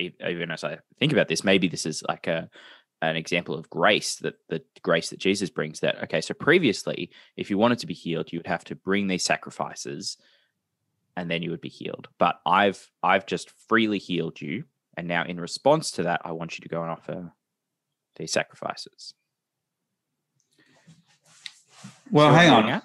a, 0.00 0.12
even 0.28 0.50
as 0.50 0.64
I 0.64 0.78
think 0.98 1.12
about 1.12 1.28
this, 1.28 1.44
maybe 1.44 1.68
this 1.68 1.86
is 1.86 2.02
like 2.06 2.26
a 2.26 2.48
an 3.02 3.16
example 3.16 3.54
of 3.54 3.70
grace 3.70 4.16
that 4.16 4.34
the 4.48 4.62
grace 4.82 5.10
that 5.10 5.18
Jesus 5.18 5.50
brings. 5.50 5.80
That 5.80 6.02
okay, 6.04 6.20
so 6.20 6.34
previously, 6.34 7.10
if 7.36 7.50
you 7.50 7.58
wanted 7.58 7.78
to 7.80 7.86
be 7.86 7.94
healed, 7.94 8.32
you 8.32 8.38
would 8.38 8.46
have 8.46 8.64
to 8.64 8.74
bring 8.74 9.06
these 9.06 9.24
sacrifices, 9.24 10.16
and 11.16 11.30
then 11.30 11.42
you 11.42 11.50
would 11.50 11.60
be 11.60 11.68
healed. 11.68 12.08
But 12.18 12.40
I've 12.46 12.90
I've 13.02 13.26
just 13.26 13.50
freely 13.68 13.98
healed 13.98 14.40
you, 14.40 14.64
and 14.96 15.08
now 15.08 15.24
in 15.24 15.40
response 15.40 15.90
to 15.92 16.04
that, 16.04 16.22
I 16.24 16.32
want 16.32 16.58
you 16.58 16.62
to 16.62 16.68
go 16.68 16.82
and 16.82 16.90
offer 16.90 17.32
these 18.16 18.32
sacrifices. 18.32 19.14
Well, 22.10 22.32
hang 22.32 22.50
on. 22.50 22.66
getting? 22.66 22.82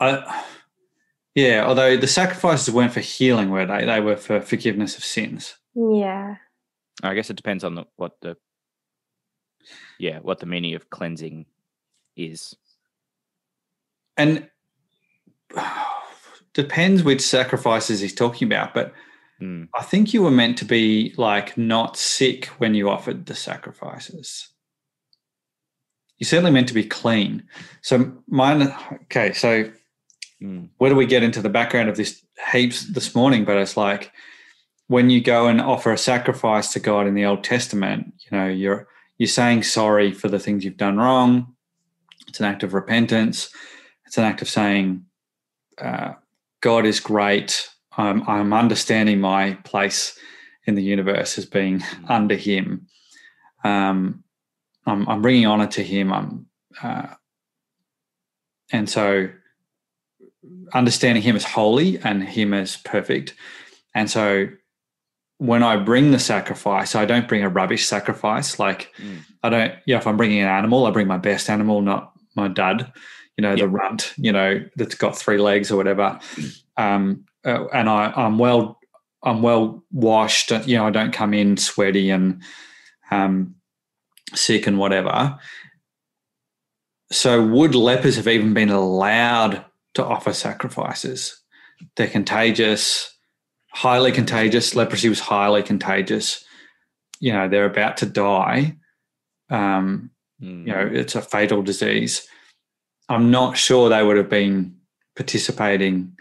I, 0.00 0.44
yeah, 1.34 1.64
although 1.66 1.96
the 1.96 2.06
sacrifices 2.06 2.72
weren't 2.72 2.92
for 2.92 3.00
healing, 3.00 3.50
were 3.50 3.66
they? 3.66 3.84
They 3.84 4.00
were 4.00 4.16
for 4.16 4.40
forgiveness 4.40 4.96
of 4.96 5.04
sins. 5.04 5.56
Yeah. 5.74 6.36
I 7.02 7.14
guess 7.14 7.30
it 7.30 7.36
depends 7.36 7.64
on 7.64 7.74
the, 7.74 7.84
what 7.96 8.12
the 8.20 8.36
yeah 9.98 10.18
what 10.20 10.38
the 10.38 10.46
meaning 10.46 10.74
of 10.74 10.90
cleansing 10.90 11.46
is. 12.16 12.56
And 14.16 14.48
depends 16.54 17.02
which 17.02 17.20
sacrifices 17.20 18.00
he's 18.00 18.14
talking 18.14 18.46
about, 18.46 18.74
but 18.74 18.92
Mm. 19.40 19.68
I 19.74 19.82
think 19.82 20.12
you 20.12 20.22
were 20.22 20.30
meant 20.30 20.58
to 20.58 20.64
be 20.64 21.14
like 21.16 21.56
not 21.56 21.96
sick 21.96 22.46
when 22.58 22.74
you 22.74 22.90
offered 22.90 23.26
the 23.26 23.34
sacrifices. 23.34 24.48
You're 26.18 26.28
certainly 26.28 26.50
meant 26.50 26.68
to 26.68 26.74
be 26.74 26.84
clean. 26.84 27.44
So 27.80 28.12
mine 28.28 28.74
okay, 29.04 29.32
so 29.32 29.70
Mm. 30.42 30.68
where 30.78 30.90
do 30.90 30.96
we 30.96 31.06
get 31.06 31.22
into 31.22 31.42
the 31.42 31.48
background 31.50 31.88
of 31.88 31.96
this 31.96 32.22
heaps 32.52 32.86
this 32.86 33.14
morning? 33.14 33.44
But 33.44 33.58
it's 33.58 33.76
like 33.76 34.12
when 34.88 35.10
you 35.10 35.20
go 35.22 35.46
and 35.46 35.60
offer 35.60 35.92
a 35.92 35.98
sacrifice 35.98 36.72
to 36.72 36.80
God 36.80 37.06
in 37.06 37.14
the 37.14 37.24
Old 37.24 37.44
Testament, 37.44 38.12
you 38.20 38.36
know, 38.36 38.46
you're 38.48 38.88
you're 39.18 39.26
saying 39.26 39.62
sorry 39.62 40.12
for 40.12 40.28
the 40.28 40.38
things 40.38 40.64
you've 40.64 40.78
done 40.78 40.96
wrong. 40.96 41.54
It's 42.26 42.40
an 42.40 42.46
act 42.46 42.62
of 42.62 42.72
repentance. 42.74 43.50
It's 44.06 44.16
an 44.16 44.24
act 44.24 44.40
of 44.40 44.48
saying, 44.48 45.04
uh, 45.78 46.14
God 46.60 46.86
is 46.86 47.00
great. 47.00 47.68
I'm, 47.96 48.28
I'm 48.28 48.52
understanding 48.52 49.20
my 49.20 49.54
place 49.64 50.18
in 50.66 50.74
the 50.74 50.82
universe 50.82 51.38
as 51.38 51.46
being 51.46 51.82
under 52.08 52.34
Him. 52.36 52.86
Um, 53.64 54.24
I'm, 54.86 55.08
I'm 55.08 55.22
bringing 55.22 55.46
honor 55.46 55.66
to 55.68 55.82
Him. 55.82 56.12
I'm, 56.12 56.46
uh, 56.82 57.14
and 58.72 58.88
so 58.88 59.28
understanding 60.72 61.22
Him 61.22 61.36
as 61.36 61.44
holy 61.44 61.98
and 61.98 62.22
Him 62.22 62.54
as 62.54 62.76
perfect. 62.76 63.34
And 63.94 64.10
so 64.10 64.48
when 65.38 65.62
I 65.62 65.76
bring 65.76 66.10
the 66.10 66.18
sacrifice, 66.18 66.94
I 66.94 67.06
don't 67.06 67.26
bring 67.26 67.42
a 67.42 67.48
rubbish 67.48 67.86
sacrifice. 67.86 68.58
Like 68.58 68.92
Mm. 68.98 69.24
I 69.42 69.48
don't, 69.48 69.74
yeah, 69.86 69.96
if 69.96 70.06
I'm 70.06 70.16
bringing 70.16 70.40
an 70.40 70.48
animal, 70.48 70.86
I 70.86 70.90
bring 70.90 71.06
my 71.06 71.16
best 71.16 71.48
animal, 71.48 71.80
not 71.80 72.12
my 72.36 72.48
dud, 72.48 72.92
you 73.40 73.48
know, 73.48 73.54
Yeah. 73.54 73.64
the 73.64 73.68
runt, 73.68 74.12
you 74.18 74.32
know, 74.32 74.62
that's 74.76 74.94
got 74.94 75.16
three 75.16 75.38
legs 75.38 75.70
or 75.70 75.76
whatever. 75.78 76.18
Um, 76.76 77.24
uh, 77.42 77.64
and 77.72 77.88
I, 77.88 78.12
I'm 78.14 78.36
well, 78.38 78.78
I'm 79.22 79.40
well 79.40 79.82
washed. 79.90 80.50
You 80.66 80.76
know, 80.76 80.86
I 80.86 80.90
don't 80.90 81.10
come 81.12 81.32
in 81.32 81.56
sweaty 81.56 82.10
and 82.10 82.42
um, 83.10 83.54
sick 84.34 84.66
and 84.66 84.76
whatever. 84.76 85.38
So, 87.10 87.42
would 87.44 87.74
lepers 87.74 88.16
have 88.16 88.28
even 88.28 88.52
been 88.52 88.68
allowed 88.68 89.64
to 89.94 90.04
offer 90.04 90.34
sacrifices? 90.34 91.40
They're 91.96 92.06
contagious, 92.08 93.10
highly 93.72 94.12
contagious. 94.12 94.76
Leprosy 94.76 95.08
was 95.08 95.20
highly 95.20 95.62
contagious. 95.62 96.44
You 97.20 97.32
know, 97.32 97.48
they're 97.48 97.64
about 97.64 97.96
to 97.98 98.06
die. 98.06 98.76
Um, 99.48 100.10
Mm. 100.42 100.66
you 100.66 100.72
know, 100.72 100.90
it's 100.90 101.14
a 101.14 101.20
fatal 101.20 101.60
disease. 101.60 102.26
I'm 103.10 103.30
not 103.30 103.56
sure 103.58 103.88
they 103.88 104.02
would 104.02 104.16
have 104.16 104.28
been 104.30 104.76
participating 105.16 106.16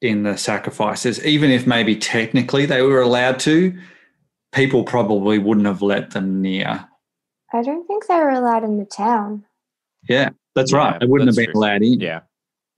in 0.00 0.24
the 0.24 0.36
sacrifices, 0.36 1.24
even 1.24 1.50
if 1.50 1.66
maybe 1.66 1.94
technically 1.94 2.66
they 2.66 2.82
were 2.82 3.00
allowed 3.00 3.38
to. 3.40 3.78
People 4.52 4.84
probably 4.84 5.38
wouldn't 5.38 5.66
have 5.66 5.82
let 5.82 6.10
them 6.10 6.42
near. 6.42 6.84
I 7.52 7.62
don't 7.62 7.86
think 7.86 8.06
they 8.06 8.16
were 8.16 8.30
allowed 8.30 8.64
in 8.64 8.78
the 8.78 8.84
town. 8.86 9.44
Yeah, 10.08 10.30
that's 10.54 10.72
Yeah, 10.72 10.78
right. 10.78 11.00
They 11.00 11.06
wouldn't 11.06 11.28
have 11.28 11.36
been 11.36 11.52
true. 11.52 11.60
allowed 11.60 11.82
in. 11.82 12.00
yeah. 12.00 12.20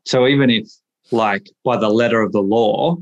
So 0.04 0.26
even 0.26 0.50
if, 0.50 0.68
like, 1.10 1.48
by 1.64 1.76
the 1.78 1.88
letter 1.88 2.20
of 2.20 2.32
the 2.32 2.42
law, 2.42 2.96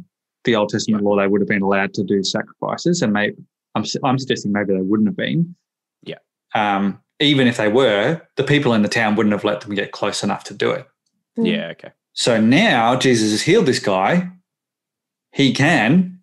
the 0.45 0.54
Old 0.57 0.69
Testament 0.69 1.02
law, 1.04 1.16
they 1.16 1.26
would 1.26 1.40
have 1.40 1.49
been 1.49 1.62
allowed 1.62 1.95
to 1.95 2.04
do 2.04 2.23
sacrifices, 2.23 3.02
and 3.02 3.12
maybe 3.12 3.37
I'm 3.75 3.85
I'm 4.04 4.19
suggesting 4.19 4.52
maybe 4.52 4.75
they 4.75 4.81
wouldn't 4.83 5.09
have 5.09 5.16
been. 5.16 5.57
Yeah. 6.04 6.19
Um, 6.54 7.01
even 7.23 7.47
if 7.47 7.57
they 7.57 7.69
were, 7.69 8.21
the 8.37 8.45
people 8.45 8.75
in 8.75 8.83
the 8.83 8.88
town 8.88 9.14
wouldn't 9.17 9.33
have 9.33 9.45
let 9.45 9.61
them 9.61 9.75
get 9.75 9.93
close 9.93 10.23
enough 10.23 10.45
to 10.45 10.55
do 10.55 10.71
it. 10.71 10.87
Mm. 11.38 11.50
Yeah. 11.50 11.67
Okay. 11.69 11.91
So 12.12 12.41
now 12.41 12.97
Jesus 12.97 13.31
has 13.31 13.43
healed 13.43 13.67
this 13.67 13.79
guy. 13.79 14.31
He 15.33 15.55
can, 15.55 16.21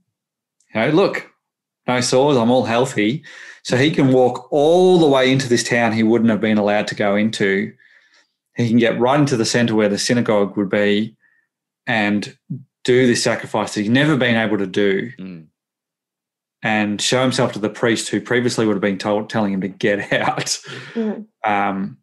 you 0.74 0.82
know, 0.82 0.90
look, 0.90 1.32
no 1.88 2.02
sores, 2.02 2.38
I'm 2.38 2.52
all 2.52 2.66
healthy. 2.66 3.24
So 3.64 3.76
he 3.76 3.92
can 3.92 4.14
walk 4.14 4.48
all 4.52 5.00
the 5.00 5.08
way 5.08 5.32
into 5.32 5.50
this 5.50 5.64
town 5.64 5.94
he 5.94 6.04
wouldn't 6.04 6.30
have 6.30 6.42
been 6.42 6.58
allowed 6.58 6.88
to 6.88 6.96
go 6.96 7.16
into. 7.16 7.74
He 8.56 8.68
can 8.68 8.78
get 8.78 9.00
right 9.00 9.20
into 9.20 9.38
the 9.38 9.46
center 9.46 9.76
where 9.76 9.90
the 9.90 9.98
synagogue 9.98 10.58
would 10.58 10.70
be 10.70 11.16
and 11.88 12.38
do 12.84 13.08
this 13.08 13.24
sacrifice 13.24 13.74
that 13.74 13.82
he's 13.82 13.90
never 13.90 14.16
been 14.16 14.38
able 14.38 14.58
to 14.58 14.68
do 14.68 15.12
Mm. 15.20 15.48
And 16.62 17.02
show 17.02 17.22
himself 17.22 17.54
to 17.54 17.60
the 17.60 17.70
priest 17.70 18.10
who 18.10 18.20
previously 18.20 18.66
would 18.66 18.74
have 18.76 18.82
been 18.82 18.98
told 18.98 19.30
telling 19.30 19.54
him 19.54 19.62
to 19.62 19.68
get 19.68 20.12
out 20.28 20.60
Mm. 20.94 21.26
um, 21.46 21.98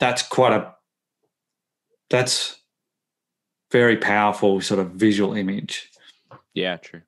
that's 0.00 0.22
quite 0.22 0.52
a 0.52 0.74
that's 2.10 2.56
very 3.70 3.96
powerful 3.96 4.60
sort 4.60 4.80
of 4.80 4.92
visual 4.92 5.34
image 5.34 5.90
Yeah. 6.54 6.76
True. 6.78 7.02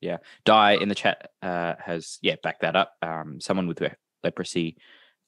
Yeah. 0.00 0.16
Di 0.44 0.72
in 0.74 0.88
the 0.88 0.94
chat 0.96 1.30
uh, 1.42 1.74
has 1.78 2.18
yeah 2.22 2.34
backed 2.42 2.62
that 2.62 2.74
up. 2.74 2.94
Um, 3.02 3.40
someone 3.40 3.68
with 3.68 3.80
leprosy, 4.24 4.76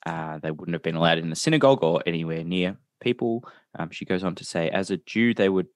uh, 0.05 0.39
they 0.39 0.51
wouldn't 0.51 0.75
have 0.75 0.83
been 0.83 0.97
allowed 0.97 1.19
in 1.19 1.31
the 1.31 1.37
synagogue 1.37 1.83
or 1.85 2.03
anywhere 2.07 2.43
near 2.43 2.77
people. 3.01 3.45
Um, 3.79 3.91
she 3.91 4.05
goes 4.05 4.25
on 4.25 4.35
to 4.37 4.45
say, 4.45 4.69
as 4.71 4.91
a 4.91 4.97
Jew, 4.97 5.33
they 5.33 5.49
would 5.49 5.69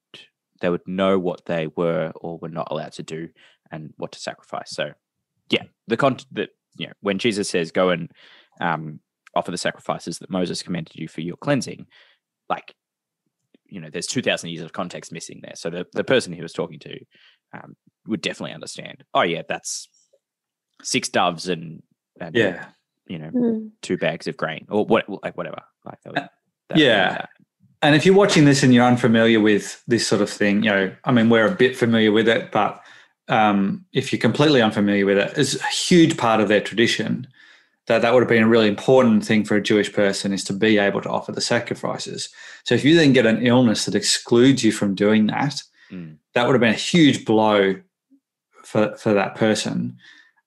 they 0.60 0.68
would 0.68 0.86
know 0.88 1.16
what 1.20 1.44
they 1.46 1.68
were 1.76 2.10
or 2.16 2.38
were 2.38 2.48
not 2.48 2.68
allowed 2.72 2.92
to 2.94 3.04
do 3.04 3.28
and 3.70 3.94
what 3.98 4.10
to 4.12 4.18
sacrifice. 4.18 4.70
So, 4.70 4.92
yeah, 5.50 5.64
the 5.86 5.96
con 5.96 6.18
that 6.32 6.50
you 6.76 6.86
know 6.86 6.92
when 7.00 7.18
Jesus 7.18 7.48
says, 7.48 7.70
"Go 7.72 7.90
and 7.90 8.10
um, 8.60 9.00
offer 9.34 9.50
the 9.50 9.58
sacrifices 9.58 10.18
that 10.18 10.30
Moses 10.30 10.62
commanded 10.62 10.96
you 10.96 11.08
for 11.08 11.20
your 11.20 11.36
cleansing," 11.36 11.86
like 12.48 12.74
you 13.66 13.80
know, 13.80 13.88
there's 13.90 14.06
two 14.06 14.22
thousand 14.22 14.50
years 14.50 14.62
of 14.62 14.72
context 14.72 15.12
missing 15.12 15.40
there. 15.42 15.54
So 15.56 15.70
the 15.70 15.86
the 15.92 16.04
person 16.04 16.32
he 16.32 16.42
was 16.42 16.52
talking 16.52 16.78
to 16.80 16.98
um, 17.54 17.76
would 18.06 18.20
definitely 18.22 18.54
understand. 18.54 19.04
Oh 19.14 19.22
yeah, 19.22 19.42
that's 19.48 19.88
six 20.82 21.08
doves 21.08 21.48
and, 21.48 21.82
and 22.20 22.34
yeah 22.34 22.66
you 23.06 23.18
know, 23.18 23.30
Mm. 23.30 23.70
two 23.80 23.96
bags 23.96 24.26
of 24.26 24.36
grain 24.36 24.66
or 24.68 24.84
what, 24.84 25.06
like 25.24 25.34
whatever. 25.36 25.62
Like 25.84 25.98
that, 26.04 26.12
would- 26.12 26.28
that 26.68 26.78
yeah. 26.78 27.12
that- 27.12 27.30
and 27.80 27.94
if 27.94 28.04
you're 28.04 28.14
watching 28.14 28.44
this 28.44 28.62
and 28.62 28.74
you're 28.74 28.84
unfamiliar 28.84 29.40
with 29.40 29.82
this 29.86 30.06
sort 30.06 30.20
of 30.20 30.28
thing 30.28 30.62
you 30.64 30.70
know 30.70 30.94
i 31.04 31.12
mean 31.12 31.30
we're 31.30 31.46
a 31.46 31.54
bit 31.54 31.76
familiar 31.76 32.10
with 32.10 32.28
it 32.28 32.50
but 32.50 32.82
um, 33.28 33.84
if 33.92 34.12
you're 34.12 34.20
completely 34.20 34.62
unfamiliar 34.62 35.06
with 35.06 35.18
it's 35.38 35.56
a 35.56 35.66
huge 35.66 36.16
part 36.16 36.40
of 36.40 36.48
their 36.48 36.60
tradition 36.60 37.26
that 37.86 38.02
that 38.02 38.12
would 38.12 38.22
have 38.22 38.28
been 38.28 38.42
a 38.42 38.48
really 38.48 38.68
important 38.68 39.24
thing 39.24 39.44
for 39.44 39.56
a 39.56 39.62
jewish 39.62 39.92
person 39.92 40.32
is 40.32 40.44
to 40.44 40.52
be 40.52 40.78
able 40.78 41.00
to 41.00 41.08
offer 41.10 41.32
the 41.32 41.40
sacrifices 41.40 42.28
so 42.64 42.74
if 42.74 42.84
you 42.84 42.94
then 42.94 43.12
get 43.12 43.26
an 43.26 43.44
illness 43.46 43.84
that 43.84 43.94
excludes 43.94 44.64
you 44.64 44.72
from 44.72 44.94
doing 44.94 45.26
that 45.26 45.62
Mm. 45.90 46.18
that 46.34 46.46
would 46.46 46.52
have 46.54 46.60
been 46.60 46.70
a 46.74 46.76
huge 46.76 47.24
blow 47.24 47.80
for 48.64 48.94
for 48.96 49.14
that 49.14 49.34
person. 49.34 49.96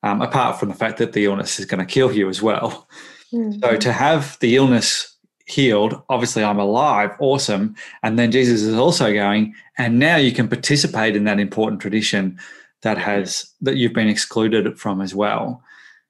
Um, 0.04 0.20
apart 0.20 0.58
from 0.58 0.68
the 0.68 0.74
fact 0.74 0.98
that 0.98 1.12
the 1.12 1.26
illness 1.26 1.60
is 1.60 1.66
going 1.66 1.78
to 1.78 1.92
kill 1.92 2.12
you 2.12 2.28
as 2.28 2.42
well. 2.42 2.88
Mm. 3.32 3.60
So 3.60 3.76
to 3.76 3.92
have 3.92 4.36
the 4.40 4.56
illness 4.56 5.16
healed, 5.46 6.00
obviously 6.08 6.42
I'm 6.42 6.58
alive, 6.58 7.10
awesome. 7.20 7.76
And 8.02 8.18
then 8.18 8.32
Jesus 8.32 8.62
is 8.62 8.74
also 8.74 9.12
going, 9.12 9.54
and 9.78 10.00
now 10.00 10.16
you 10.16 10.32
can 10.32 10.48
participate 10.48 11.14
in 11.14 11.22
that 11.24 11.38
important 11.38 11.80
tradition 11.80 12.38
that 12.82 12.98
has 12.98 13.50
that 13.60 13.76
you've 13.76 13.92
been 13.92 14.08
excluded 14.08 14.78
from 14.78 15.00
as 15.00 15.14
well. 15.14 15.62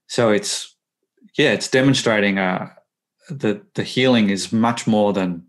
So 0.06 0.30
it's 0.30 0.74
yeah, 1.38 1.52
it's 1.52 1.68
demonstrating 1.68 2.38
uh, 2.38 2.70
that 3.30 3.74
the 3.74 3.84
healing 3.84 4.30
is 4.30 4.52
much 4.52 4.86
more 4.86 5.12
than 5.12 5.46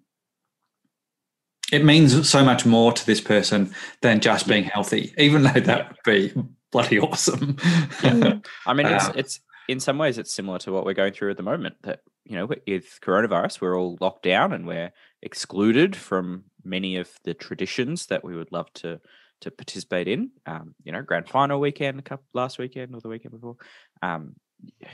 it 1.71 1.83
means 1.83 2.29
so 2.29 2.45
much 2.45 2.65
more 2.65 2.91
to 2.93 3.05
this 3.05 3.21
person 3.21 3.73
than 4.01 4.19
just 4.19 4.47
being 4.47 4.63
healthy, 4.63 5.13
even 5.17 5.43
though 5.43 5.59
that 5.59 5.89
would 5.89 5.97
be 6.05 6.33
bloody 6.71 6.99
awesome. 6.99 7.55
Mm. 7.55 8.45
I 8.67 8.73
mean, 8.73 8.87
it's 8.87 9.05
Um, 9.05 9.13
it's 9.15 9.39
in 9.67 9.79
some 9.79 9.97
ways 9.97 10.17
it's 10.17 10.33
similar 10.33 10.59
to 10.59 10.71
what 10.71 10.85
we're 10.85 10.93
going 10.93 11.13
through 11.13 11.31
at 11.31 11.37
the 11.37 11.43
moment. 11.43 11.75
That 11.83 12.01
you 12.25 12.35
know, 12.35 12.45
with 12.45 12.99
coronavirus, 13.01 13.61
we're 13.61 13.77
all 13.77 13.97
locked 13.99 14.23
down 14.23 14.53
and 14.53 14.67
we're 14.67 14.91
excluded 15.21 15.95
from 15.95 16.45
many 16.63 16.95
of 16.97 17.11
the 17.23 17.33
traditions 17.33 18.05
that 18.07 18.23
we 18.23 18.35
would 18.35 18.51
love 18.51 18.71
to 18.73 19.01
to 19.43 19.51
participate 19.51 20.07
in. 20.07 20.31
Um, 20.45 20.75
you 20.83 20.91
know, 20.91 21.01
grand 21.01 21.29
final 21.29 21.59
weekend, 21.59 22.03
couple 22.05 22.25
last 22.33 22.57
weekend 22.57 22.95
or 22.95 23.01
the 23.01 23.09
weekend 23.09 23.33
before. 23.33 23.55
Um, 24.01 24.35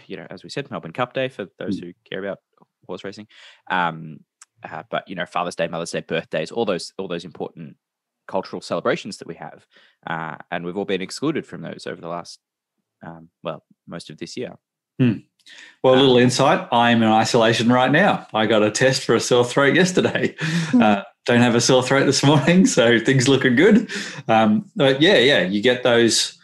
you 0.08 0.18
know, 0.18 0.28
as 0.30 0.44
we 0.44 0.50
said, 0.50 0.70
Melbourne 0.72 0.94
Cup 0.94 1.14
Day 1.14 1.30
for 1.30 1.48
those 1.58 1.78
who 1.78 1.94
care 2.10 2.20
about 2.20 2.40
horse 2.88 3.04
racing. 3.04 3.28
Um, 3.70 4.20
uh, 4.64 4.84
but 4.90 5.08
you 5.08 5.16
know, 5.16 5.26
Father's 5.26 5.56
Day, 5.56 5.68
Mother's 5.68 5.92
Day, 5.92 6.02
birthdays, 6.02 6.52
all 6.52 6.66
those 6.66 6.94
all 6.98 7.08
those 7.08 7.26
important 7.26 7.78
cultural 8.28 8.62
celebrations 8.62 9.18
that 9.18 9.28
we 9.28 9.36
have, 9.36 9.66
uh, 10.08 10.36
and 10.52 10.66
we've 10.66 10.78
all 10.78 10.86
been 10.86 11.02
excluded 11.02 11.48
from 11.48 11.62
those 11.62 11.88
over 11.88 12.02
the 12.02 12.08
last 12.08 12.40
um, 13.06 13.30
well, 13.44 13.64
most 13.88 14.10
of 14.10 14.18
this 14.18 14.36
year. 14.36 14.56
Well, 15.84 15.94
a 15.94 15.96
little 15.96 16.18
insight. 16.18 16.68
I'm 16.72 17.02
in 17.02 17.10
isolation 17.10 17.72
right 17.72 17.92
now. 17.92 18.28
I 18.34 18.46
got 18.46 18.62
a 18.62 18.70
test 18.70 19.04
for 19.04 19.16
a 19.16 19.20
sore 19.20 19.46
throat 19.46 19.76
yesterday. 19.76 20.36
Uh, 20.74 21.02
don't 21.30 21.42
have 21.42 21.56
a 21.56 21.62
sore 21.62 21.84
throat 21.84 22.06
this 22.06 22.24
morning, 22.24 22.66
so 22.78 23.00
things 23.00 23.28
looking 23.28 23.56
good. 23.56 23.90
Um, 24.28 24.70
but 24.76 25.02
yeah, 25.02 25.18
yeah, 25.18 25.42
you 25.42 25.62
get 25.62 25.84
those 25.84 26.40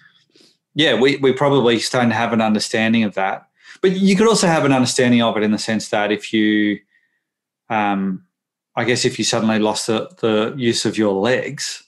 yeah, 0.75 0.99
we 0.99 1.17
we 1.17 1.31
probably 1.31 1.79
starting 1.79 2.09
to 2.09 2.15
have 2.15 2.33
an 2.33 2.41
understanding 2.41 3.03
of 3.03 3.15
that. 3.15 3.47
But 3.81 3.93
you 3.93 4.15
could 4.15 4.27
also 4.27 4.47
have 4.47 4.65
an 4.65 4.73
understanding 4.73 5.21
of 5.21 5.37
it 5.37 5.43
in 5.43 5.51
the 5.51 5.57
sense 5.57 5.89
that 5.89 6.11
if 6.11 6.33
you, 6.33 6.79
um, 7.69 8.25
I 8.75 8.83
guess, 8.83 9.05
if 9.05 9.17
you 9.17 9.25
suddenly 9.25 9.59
lost 9.59 9.87
the, 9.87 10.09
the 10.19 10.53
use 10.57 10.85
of 10.85 10.97
your 10.97 11.13
legs, 11.13 11.83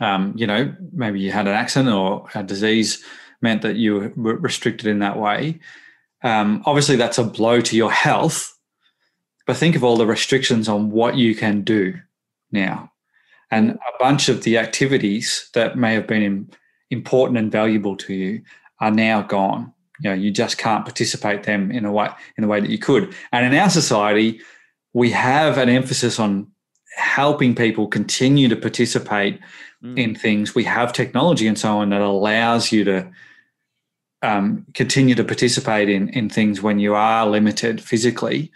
um, 0.00 0.34
you 0.36 0.46
know, 0.46 0.74
maybe 0.92 1.20
you 1.20 1.30
had 1.30 1.46
an 1.46 1.54
accident 1.54 1.94
or 1.94 2.28
a 2.34 2.42
disease 2.42 3.02
meant 3.40 3.62
that 3.62 3.76
you 3.76 4.12
were 4.16 4.36
restricted 4.36 4.86
in 4.86 4.98
that 5.00 5.18
way. 5.18 5.58
Um, 6.22 6.62
obviously, 6.66 6.96
that's 6.96 7.18
a 7.18 7.24
blow 7.24 7.60
to 7.60 7.76
your 7.76 7.92
health. 7.92 8.55
But 9.46 9.56
think 9.56 9.76
of 9.76 9.84
all 9.84 9.96
the 9.96 10.06
restrictions 10.06 10.68
on 10.68 10.90
what 10.90 11.16
you 11.16 11.34
can 11.34 11.62
do 11.62 11.94
now, 12.50 12.92
and 13.50 13.70
a 13.70 13.98
bunch 13.98 14.28
of 14.28 14.42
the 14.42 14.58
activities 14.58 15.48
that 15.54 15.78
may 15.78 15.94
have 15.94 16.06
been 16.06 16.50
important 16.90 17.38
and 17.38 17.50
valuable 17.50 17.96
to 17.96 18.14
you 18.14 18.42
are 18.80 18.90
now 18.90 19.22
gone. 19.22 19.72
You 20.00 20.10
know, 20.10 20.16
you 20.16 20.30
just 20.30 20.58
can't 20.58 20.84
participate 20.84 21.44
them 21.44 21.70
in 21.70 21.84
a 21.84 21.92
way 21.92 22.08
in 22.36 22.42
the 22.42 22.48
way 22.48 22.60
that 22.60 22.70
you 22.70 22.78
could. 22.78 23.14
And 23.32 23.46
in 23.46 23.58
our 23.58 23.70
society, 23.70 24.40
we 24.92 25.10
have 25.10 25.58
an 25.58 25.68
emphasis 25.68 26.18
on 26.18 26.48
helping 26.96 27.54
people 27.54 27.86
continue 27.86 28.48
to 28.48 28.56
participate 28.56 29.38
mm. 29.82 29.98
in 29.98 30.14
things. 30.14 30.54
We 30.54 30.64
have 30.64 30.92
technology 30.92 31.46
and 31.46 31.58
so 31.58 31.78
on 31.78 31.90
that 31.90 32.00
allows 32.00 32.72
you 32.72 32.84
to 32.84 33.10
um, 34.22 34.66
continue 34.74 35.14
to 35.14 35.24
participate 35.24 35.88
in 35.88 36.08
in 36.10 36.28
things 36.28 36.62
when 36.62 36.78
you 36.78 36.94
are 36.94 37.26
limited 37.26 37.80
physically, 37.80 38.50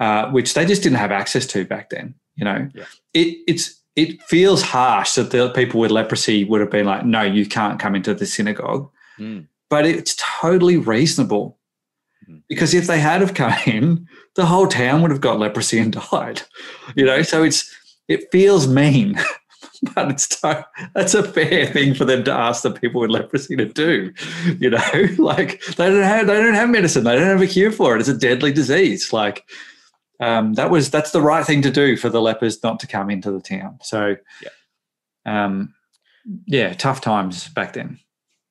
uh, 0.00 0.30
which 0.30 0.54
they 0.54 0.64
just 0.64 0.82
didn't 0.82 0.98
have 0.98 1.12
access 1.12 1.46
to 1.46 1.64
back 1.64 1.90
then. 1.90 2.14
You 2.36 2.44
know, 2.44 2.68
yeah. 2.74 2.84
it 3.12 3.38
it's 3.46 3.80
it 3.96 4.22
feels 4.22 4.62
harsh 4.62 5.14
that 5.14 5.30
the 5.30 5.50
people 5.50 5.80
with 5.80 5.90
leprosy 5.90 6.44
would 6.44 6.60
have 6.60 6.70
been 6.70 6.86
like, 6.86 7.04
no, 7.04 7.22
you 7.22 7.46
can't 7.46 7.78
come 7.78 7.94
into 7.94 8.12
the 8.14 8.26
synagogue. 8.26 8.90
Mm. 9.18 9.46
But 9.70 9.86
it's 9.86 10.16
totally 10.18 10.76
reasonable 10.76 11.58
mm. 12.28 12.42
because 12.48 12.74
if 12.74 12.86
they 12.86 12.98
had 12.98 13.20
have 13.20 13.34
come 13.34 13.54
in, 13.66 14.08
the 14.34 14.46
whole 14.46 14.66
town 14.66 15.02
would 15.02 15.12
have 15.12 15.20
got 15.20 15.38
leprosy 15.38 15.78
and 15.78 15.92
died. 16.10 16.42
You 16.96 17.04
know, 17.04 17.22
so 17.22 17.44
it's 17.44 17.72
it 18.08 18.30
feels 18.32 18.66
mean, 18.66 19.18
but 19.94 20.10
it's 20.10 20.28
to, 20.40 20.66
that's 20.94 21.14
a 21.14 21.22
fair 21.22 21.66
thing 21.66 21.94
for 21.94 22.04
them 22.04 22.24
to 22.24 22.32
ask 22.32 22.62
the 22.62 22.70
people 22.70 23.00
with 23.00 23.10
leprosy 23.10 23.56
to 23.56 23.66
do. 23.66 24.12
You 24.58 24.70
know, 24.70 24.82
like 25.18 25.62
they 25.76 25.88
don't 25.88 26.02
have 26.02 26.26
they 26.26 26.34
don't 26.34 26.54
have 26.54 26.70
medicine, 26.70 27.04
they 27.04 27.14
don't 27.14 27.28
have 27.28 27.42
a 27.42 27.46
cure 27.46 27.70
for 27.70 27.94
it. 27.94 28.00
It's 28.00 28.08
a 28.08 28.14
deadly 28.14 28.52
disease. 28.52 29.12
Like 29.12 29.44
um, 30.20 30.54
that 30.54 30.70
was 30.70 30.90
that's 30.90 31.10
the 31.10 31.20
right 31.20 31.44
thing 31.44 31.62
to 31.62 31.70
do 31.70 31.96
for 31.96 32.08
the 32.08 32.20
lepers 32.20 32.62
not 32.62 32.80
to 32.80 32.86
come 32.86 33.10
into 33.10 33.30
the 33.30 33.40
town. 33.40 33.78
So, 33.82 34.16
yeah, 34.42 35.48
um, 35.48 35.74
yeah 36.46 36.72
tough 36.74 37.00
times 37.00 37.48
back 37.48 37.72
then. 37.72 37.98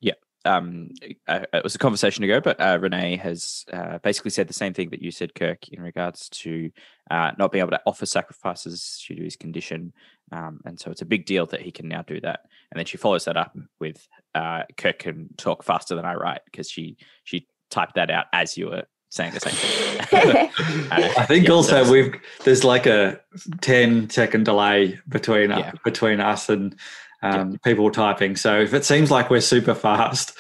Yeah, 0.02 0.14
um, 0.44 0.90
uh, 1.28 1.46
it 1.54 1.64
was 1.64 1.76
a 1.76 1.80
conversation 1.80 2.24
ago, 2.24 2.42
but 2.42 2.60
uh, 2.60 2.78
Renee 2.82 3.16
has 3.18 3.66
uh, 3.72 4.00
basically 4.00 4.32
said 4.32 4.48
the 4.48 4.54
same 4.54 4.74
thing 4.74 4.90
that 4.90 5.02
you 5.02 5.12
said, 5.12 5.36
Kirk, 5.36 5.70
in 5.70 5.82
regards 5.82 6.28
to 6.30 6.70
uh, 7.10 7.32
not 7.38 7.52
being 7.52 7.62
able 7.62 7.72
to 7.72 7.82
offer 7.86 8.06
sacrifices 8.06 9.02
due 9.08 9.16
to 9.16 9.24
his 9.24 9.38
condition, 9.38 9.94
um, 10.34 10.60
and 10.66 10.80
so 10.80 10.92
it's 10.92 11.02
a 11.02 11.06
big 11.06 11.26
deal 11.26 11.46
that 11.48 11.62
he 11.62 11.72
can 11.72 11.88
now 11.88 12.02
do 12.02 12.20
that. 12.22 12.42
And 12.72 12.78
then 12.80 12.86
she 12.86 12.98
follows 12.98 13.26
that 13.26 13.38
up 13.38 13.56
with 13.80 14.06
uh, 14.36 14.64
Kirk 14.76 15.00
can 15.00 15.30
talk 15.38 15.64
faster 15.64 15.96
than 15.96 16.06
I 16.06 16.16
write 16.16 16.42
because 16.46 16.70
she 16.70 16.98
she 17.24 17.48
typed 17.70 17.96
that 17.96 18.12
out 18.12 18.26
as 18.34 18.58
you 18.58 18.68
were 18.70 18.84
saying 19.14 19.34
the 19.34 19.40
same 19.40 19.54
thing. 19.54 20.50
I 20.92 21.26
think 21.26 21.48
yeah, 21.48 21.54
also 21.54 21.90
we've 21.92 22.16
there's 22.46 22.64
like 22.64 22.88
a 22.88 23.20
10 23.62 24.10
second 24.10 24.46
delay 24.46 25.00
between 25.08 25.52
uh, 25.52 25.60
yeah. 25.60 25.68
uh, 25.70 25.72
between 25.84 26.20
us 26.20 26.50
and 26.50 26.76
um, 27.22 27.52
yeah. 27.52 27.58
people 27.64 27.92
typing. 27.92 28.36
So 28.36 28.60
if 28.60 28.74
it 28.74 28.86
seems 28.86 29.12
like 29.12 29.30
we're 29.30 29.42
super 29.42 29.76
fast, 29.76 30.36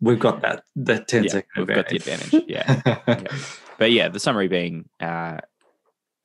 we've 0.00 0.20
got 0.20 0.40
that 0.42 0.62
that 0.76 1.08
10 1.08 1.28
second 1.28 1.48
we've 1.56 1.68
advantage. 1.68 2.04
got 2.04 2.04
the 2.04 2.12
advantage. 2.12 2.44
Yeah. 3.36 3.38
But 3.78 3.90
yeah, 3.90 4.08
the 4.08 4.20
summary 4.20 4.46
being 4.46 4.88
uh, 5.00 5.38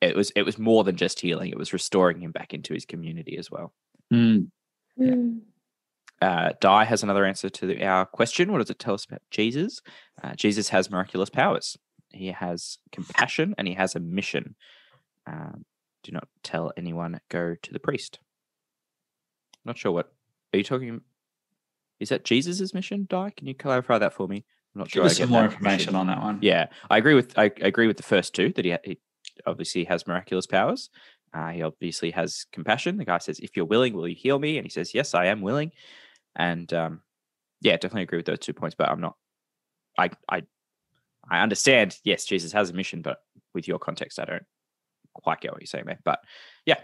it 0.00 0.14
was 0.14 0.30
it 0.36 0.42
was 0.42 0.58
more 0.58 0.84
than 0.84 0.96
just 0.96 1.18
healing, 1.18 1.50
it 1.50 1.58
was 1.58 1.72
restoring 1.72 2.20
him 2.20 2.30
back 2.30 2.54
into 2.54 2.74
his 2.74 2.84
community 2.84 3.36
as 3.36 3.50
well. 3.50 3.72
Mm. 4.12 4.50
Mm. 5.00 5.40
Uh, 6.22 6.50
Di 6.60 6.84
has 6.84 7.02
another 7.02 7.24
answer 7.24 7.48
to 7.48 7.66
the, 7.66 7.84
our 7.84 8.06
question. 8.06 8.52
What 8.52 8.58
does 8.58 8.70
it 8.70 8.78
tell 8.78 8.94
us 8.94 9.04
about 9.04 9.22
Jesus? 9.30 9.80
Uh, 10.22 10.34
Jesus 10.34 10.68
has 10.68 10.90
miraculous 10.90 11.30
powers. 11.30 11.76
He 12.10 12.28
has 12.28 12.78
compassion 12.92 13.54
and 13.58 13.68
he 13.68 13.74
has 13.74 13.94
a 13.94 14.00
mission. 14.00 14.56
Um, 15.26 15.64
do 16.02 16.12
not 16.12 16.28
tell 16.42 16.72
anyone, 16.76 17.20
go 17.28 17.54
to 17.60 17.72
the 17.72 17.78
priest. 17.78 18.18
Not 19.64 19.76
sure 19.76 19.92
what 19.92 20.12
are 20.54 20.58
you 20.58 20.64
talking 20.64 21.02
is 22.00 22.10
that 22.10 22.24
Jesus's 22.24 22.72
mission, 22.72 23.06
Di? 23.08 23.30
Can 23.30 23.46
you 23.46 23.54
clarify 23.54 23.98
that 23.98 24.12
for 24.12 24.28
me? 24.28 24.44
I'm 24.74 24.80
not 24.80 24.90
sure. 24.90 25.02
Give 25.02 25.10
us 25.10 25.18
some 25.18 25.30
more 25.30 25.44
information 25.44 25.92
mission. 25.92 25.96
on 25.96 26.06
that 26.06 26.22
one. 26.22 26.38
Yeah, 26.42 26.66
I 26.90 26.98
agree 26.98 27.14
with 27.14 27.36
I 27.36 27.50
agree 27.60 27.86
with 27.86 27.96
the 27.96 28.02
first 28.02 28.34
two 28.34 28.52
that 28.52 28.64
he, 28.64 28.76
he 28.84 28.98
obviously 29.46 29.84
has 29.84 30.06
miraculous 30.06 30.46
powers. 30.46 30.90
Uh, 31.34 31.48
he 31.48 31.62
obviously 31.62 32.10
has 32.12 32.46
compassion. 32.52 32.96
The 32.96 33.04
guy 33.04 33.18
says, 33.18 33.40
"If 33.40 33.56
you're 33.56 33.66
willing, 33.66 33.94
will 33.94 34.08
you 34.08 34.14
heal 34.14 34.38
me?" 34.38 34.58
And 34.58 34.64
he 34.64 34.70
says, 34.70 34.94
"Yes, 34.94 35.14
I 35.14 35.26
am 35.26 35.40
willing." 35.40 35.72
And 36.36 36.72
um, 36.72 37.00
yeah, 37.60 37.72
definitely 37.72 38.02
agree 38.02 38.18
with 38.18 38.26
those 38.26 38.38
two 38.38 38.52
points. 38.52 38.76
But 38.78 38.90
I'm 38.90 39.00
not. 39.00 39.16
I 39.98 40.10
I 40.30 40.42
I 41.30 41.40
understand, 41.40 41.96
yes, 42.04 42.24
Jesus 42.24 42.52
has 42.52 42.70
a 42.70 42.72
mission, 42.72 43.02
but 43.02 43.18
with 43.54 43.68
your 43.68 43.78
context, 43.78 44.18
I 44.18 44.24
don't 44.24 44.46
quite 45.14 45.40
get 45.40 45.52
what 45.52 45.60
you're 45.60 45.66
saying 45.66 45.86
there. 45.86 46.00
But 46.04 46.20
yeah. 46.64 46.80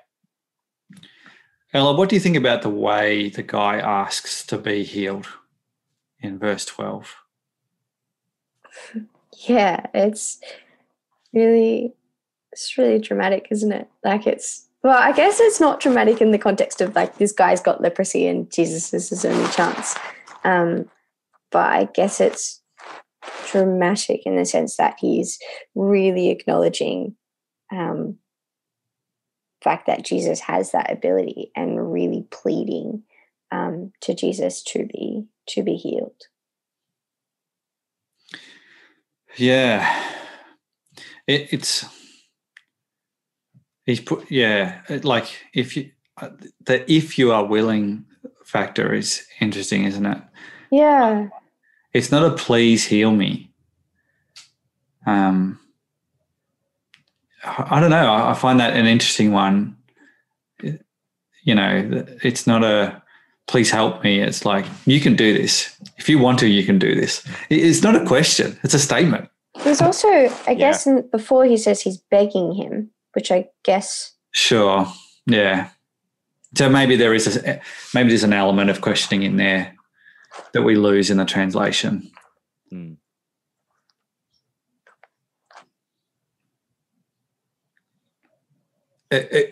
Ella, 1.72 1.94
what 1.94 2.08
do 2.08 2.16
you 2.16 2.20
think 2.20 2.36
about 2.36 2.62
the 2.62 2.68
way 2.68 3.30
the 3.30 3.42
guy 3.42 3.78
asks 3.78 4.46
to 4.46 4.58
be 4.58 4.84
healed 4.84 5.26
in 6.20 6.38
verse 6.38 6.64
12? 6.64 7.14
Yeah, 9.48 9.86
it's 9.92 10.40
really 11.32 11.92
it's 12.52 12.78
really 12.78 13.00
dramatic, 13.00 13.48
isn't 13.50 13.72
it? 13.72 13.88
Like 14.04 14.28
it's 14.28 14.68
well, 14.82 14.96
I 14.96 15.12
guess 15.12 15.40
it's 15.40 15.60
not 15.60 15.80
dramatic 15.80 16.20
in 16.20 16.30
the 16.30 16.38
context 16.38 16.80
of 16.80 16.94
like 16.94 17.16
this 17.18 17.32
guy's 17.32 17.60
got 17.60 17.80
leprosy 17.80 18.28
and 18.28 18.50
Jesus 18.52 18.94
is 18.94 19.08
his 19.08 19.24
only 19.24 19.50
chance. 19.50 19.96
Um, 20.44 20.88
but 21.50 21.72
I 21.72 21.88
guess 21.94 22.20
it's 22.20 22.60
dramatic 23.50 24.22
in 24.24 24.36
the 24.36 24.44
sense 24.44 24.76
that 24.76 24.96
he's 24.98 25.38
really 25.74 26.30
acknowledging 26.30 27.16
um, 27.72 28.18
fact 29.62 29.86
that 29.86 30.04
Jesus 30.04 30.40
has 30.40 30.72
that 30.72 30.92
ability 30.92 31.50
and 31.56 31.92
really 31.92 32.26
pleading 32.30 33.02
um, 33.50 33.92
to 34.02 34.14
Jesus 34.14 34.62
to 34.64 34.86
be 34.86 35.26
to 35.48 35.62
be 35.62 35.76
healed. 35.76 36.22
Yeah, 39.36 40.02
it, 41.26 41.52
it's 41.52 41.84
he's 43.86 44.00
put 44.00 44.30
yeah 44.30 44.80
like 45.02 45.36
if 45.52 45.76
you 45.76 45.90
uh, 46.20 46.30
the 46.64 46.90
if 46.90 47.18
you 47.18 47.32
are 47.32 47.44
willing 47.44 48.04
factor 48.44 48.92
is 48.92 49.26
interesting, 49.40 49.84
isn't 49.84 50.06
it? 50.06 50.22
Yeah, 50.70 51.28
it's 51.94 52.10
not 52.10 52.24
a 52.24 52.34
please 52.34 52.84
heal 52.84 53.12
me. 53.12 53.50
Um, 55.06 55.60
I 57.44 57.80
don't 57.80 57.90
know. 57.90 58.12
I 58.12 58.34
find 58.34 58.58
that 58.60 58.74
an 58.74 58.86
interesting 58.86 59.32
one. 59.32 59.76
You 61.42 61.54
know, 61.54 62.04
it's 62.22 62.46
not 62.46 62.64
a 62.64 63.02
please 63.46 63.70
help 63.70 64.02
me. 64.02 64.20
It's 64.20 64.44
like 64.44 64.64
you 64.86 65.00
can 65.00 65.14
do 65.14 65.36
this. 65.36 65.78
If 65.98 66.08
you 66.08 66.18
want 66.18 66.38
to, 66.40 66.48
you 66.48 66.64
can 66.64 66.78
do 66.78 66.94
this. 66.94 67.26
It's 67.50 67.82
not 67.82 67.94
a 67.94 68.04
question. 68.04 68.58
It's 68.64 68.74
a 68.74 68.78
statement. 68.78 69.28
There's 69.62 69.82
also, 69.82 70.08
I 70.46 70.54
guess, 70.54 70.86
yeah. 70.86 71.00
before 71.12 71.44
he 71.44 71.56
says 71.56 71.80
he's 71.80 71.98
begging 71.98 72.54
him, 72.54 72.90
which 73.12 73.30
I 73.30 73.48
guess. 73.62 74.12
Sure. 74.32 74.86
Yeah. 75.26 75.68
So 76.56 76.68
maybe 76.68 76.96
there 76.96 77.14
is 77.14 77.36
a 77.36 77.60
maybe 77.92 78.08
there's 78.08 78.24
an 78.24 78.32
element 78.32 78.70
of 78.70 78.80
questioning 78.80 79.22
in 79.22 79.36
there 79.36 79.73
that 80.52 80.62
we 80.62 80.76
lose 80.76 81.10
in 81.10 81.16
the 81.16 81.24
translation. 81.24 82.10
Mm. 82.72 82.96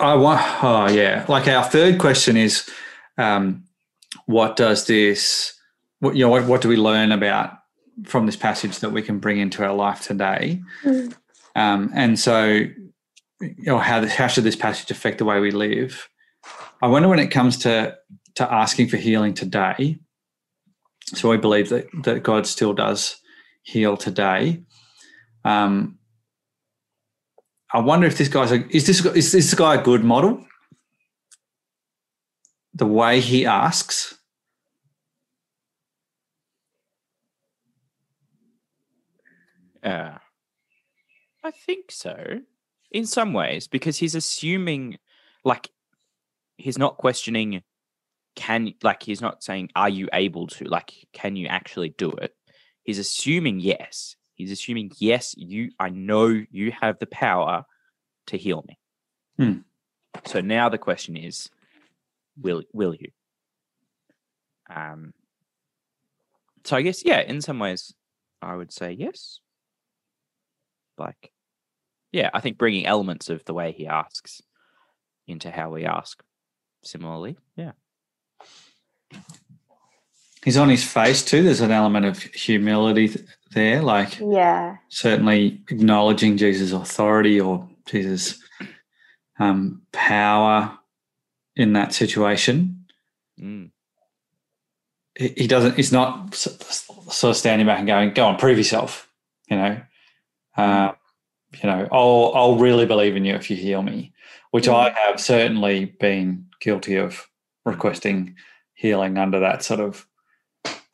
I 0.01 0.15
want, 0.17 0.41
oh 0.65 0.89
yeah, 0.89 1.25
like 1.29 1.47
our 1.47 1.63
third 1.63 1.99
question 1.99 2.37
is, 2.37 2.69
um, 3.17 3.65
what 4.27 4.57
does 4.57 4.87
this, 4.87 5.55
what, 6.01 6.17
you 6.17 6.25
know, 6.25 6.31
what, 6.31 6.47
what, 6.47 6.63
do 6.63 6.69
we 6.69 6.77
learn 6.77 7.13
about 7.13 7.53
from 8.05 8.27
this 8.27 8.37
passage 8.37 8.81
that 8.81 8.91
we 8.91 9.03
can 9.03 9.19
bring 9.19 9.39
into 9.39 9.65
our 9.65 9.75
life 9.75 10.01
today? 10.01 10.61
Mm. 10.85 11.15
Um, 11.55 11.91
and 11.95 12.19
so, 12.19 12.65
you 13.41 13.55
know, 13.67 13.79
how 13.79 14.07
how 14.07 14.27
should 14.27 14.45
this 14.45 14.57
passage 14.57 14.91
affect 14.91 15.19
the 15.19 15.25
way 15.25 15.41
we 15.41 15.51
live? 15.51 16.09
I 16.81 16.87
wonder 16.87 17.09
when 17.09 17.19
it 17.19 17.31
comes 17.31 17.59
to 17.59 17.97
to 18.37 18.53
asking 18.53 18.89
for 18.89 18.97
healing 18.97 19.35
today. 19.35 19.99
So 21.15 21.33
I 21.33 21.37
believe 21.37 21.69
that, 21.69 21.87
that 22.05 22.23
God 22.23 22.47
still 22.47 22.73
does 22.73 23.17
heal 23.63 23.97
today. 23.97 24.63
Um, 25.45 25.99
I 27.73 27.81
wonder 27.81 28.07
if 28.07 28.19
this 28.19 28.29
guy's 28.29 28.53
a, 28.53 28.67
is 28.75 28.87
this 28.87 29.05
is 29.05 29.33
this 29.33 29.55
guy 29.55 29.77
a 29.77 29.83
good 29.83 30.05
model? 30.05 30.45
The 32.75 32.87
way 32.87 33.21
he 33.21 33.47
asks. 33.47 34.19
Uh, 39.83 40.19
I 41.45 41.51
think 41.51 41.91
so. 41.91 42.41
In 42.91 43.07
some 43.07 43.33
ways, 43.33 43.69
because 43.69 43.99
he's 43.99 44.15
assuming, 44.15 44.99
like, 45.45 45.71
he's 46.57 46.79
not 46.79 46.99
questioning 46.99 47.63
can, 48.35 48.73
like, 48.83 49.03
he's 49.03 49.21
not 49.21 49.43
saying, 49.43 49.71
are 49.75 49.89
you 49.89 50.09
able 50.13 50.47
to, 50.49 50.65
like, 50.65 50.93
can 51.13 51.37
you 51.37 51.47
actually 51.47 51.91
do 51.91 52.11
it? 52.11 52.35
He's 52.83 52.99
assuming 52.99 53.61
yes. 53.61 54.17
He's 54.35 54.51
assuming 54.51 54.91
yes, 54.99 55.35
you, 55.37 55.71
I 55.79 55.91
know 55.91 56.27
you 56.51 56.73
have 56.81 56.99
the 56.99 57.07
power 57.07 57.65
to 58.27 58.37
heal 58.37 58.65
me. 58.67 58.79
Hmm. 59.39 59.59
So 60.27 60.41
now 60.41 60.69
the 60.69 60.79
question 60.79 61.17
is, 61.17 61.49
will 62.41 62.63
will 62.73 62.95
you? 62.95 63.11
Um. 64.75 65.13
So 66.65 66.77
I 66.77 66.83
guess 66.83 67.05
yeah, 67.05 67.21
in 67.21 67.41
some 67.41 67.59
ways, 67.59 67.95
I 68.41 68.55
would 68.55 68.73
say 68.73 68.93
yes. 68.93 69.41
Like, 70.99 71.33
yeah, 72.13 72.31
I 72.33 72.41
think 72.41 72.59
bringing 72.59 72.87
elements 72.87 73.31
of 73.31 73.45
the 73.45 73.55
way 73.55 73.73
he 73.73 73.87
asks 73.87 74.43
into 75.27 75.51
how 75.51 75.71
we 75.71 75.85
ask, 75.85 76.23
similarly, 76.85 77.37
yeah. 77.57 77.73
He's 80.45 80.57
on 80.57 80.69
his 80.69 80.85
face 80.85 81.25
too. 81.25 81.43
There's 81.43 81.61
an 81.61 81.71
element 81.71 82.05
of 82.07 82.21
humility 82.23 83.15
there, 83.53 83.81
like 83.83 84.19
Yeah. 84.19 84.77
certainly 84.89 85.61
acknowledging 85.71 86.37
Jesus' 86.37 86.73
authority 86.73 87.41
or 87.41 87.69
Jesus' 87.87 88.43
um, 89.39 89.83
power 89.93 90.77
in 91.57 91.73
that 91.75 91.93
situation. 91.93 92.85
Mm. 93.41 93.71
He, 95.19 95.29
he 95.37 95.47
doesn't. 95.47 95.77
He's 95.77 95.93
not 95.93 96.29
s- 96.33 96.47
s- 96.47 96.91
sort 97.15 97.31
of 97.31 97.37
standing 97.37 97.67
back 97.67 97.79
and 97.79 97.87
going, 97.87 98.11
"Go 98.13 98.27
on, 98.27 98.37
prove 98.39 98.59
yourself." 98.59 99.09
You 99.49 99.57
know, 99.57 99.81
uh, 100.57 100.93
you 101.63 101.69
know, 101.69 101.89
I'll 101.93 102.33
I'll 102.35 102.57
really 102.59 102.87
believe 102.87 103.17
in 103.17 103.25
you 103.25 103.35
if 103.35 103.51
you 103.51 103.57
heal 103.57 103.83
me, 103.83 104.13
which 104.51 104.69
I 104.69 104.91
have 104.91 105.21
certainly 105.21 105.85
been 106.01 106.47
guilty 106.61 106.97
of 106.97 107.29
requesting 107.65 108.37
healing 108.83 109.17
under 109.17 109.39
that 109.41 109.63
sort 109.63 109.81
of 109.81 110.07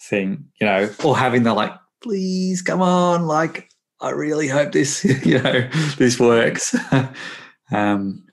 thing. 0.01 0.45
You 0.61 0.67
know, 0.67 0.91
or 1.03 1.17
having 1.17 1.43
the 1.43 1.55
like, 1.55 1.73
please 2.03 2.61
come 2.63 2.83
on, 2.83 3.27
like 3.27 3.71
I 4.01 4.11
really 4.11 4.47
hope 4.47 4.73
this, 4.73 5.05
you 5.25 5.43
know, 5.43 5.69
this 5.97 6.21
works. 6.21 6.77
um, 7.73 8.25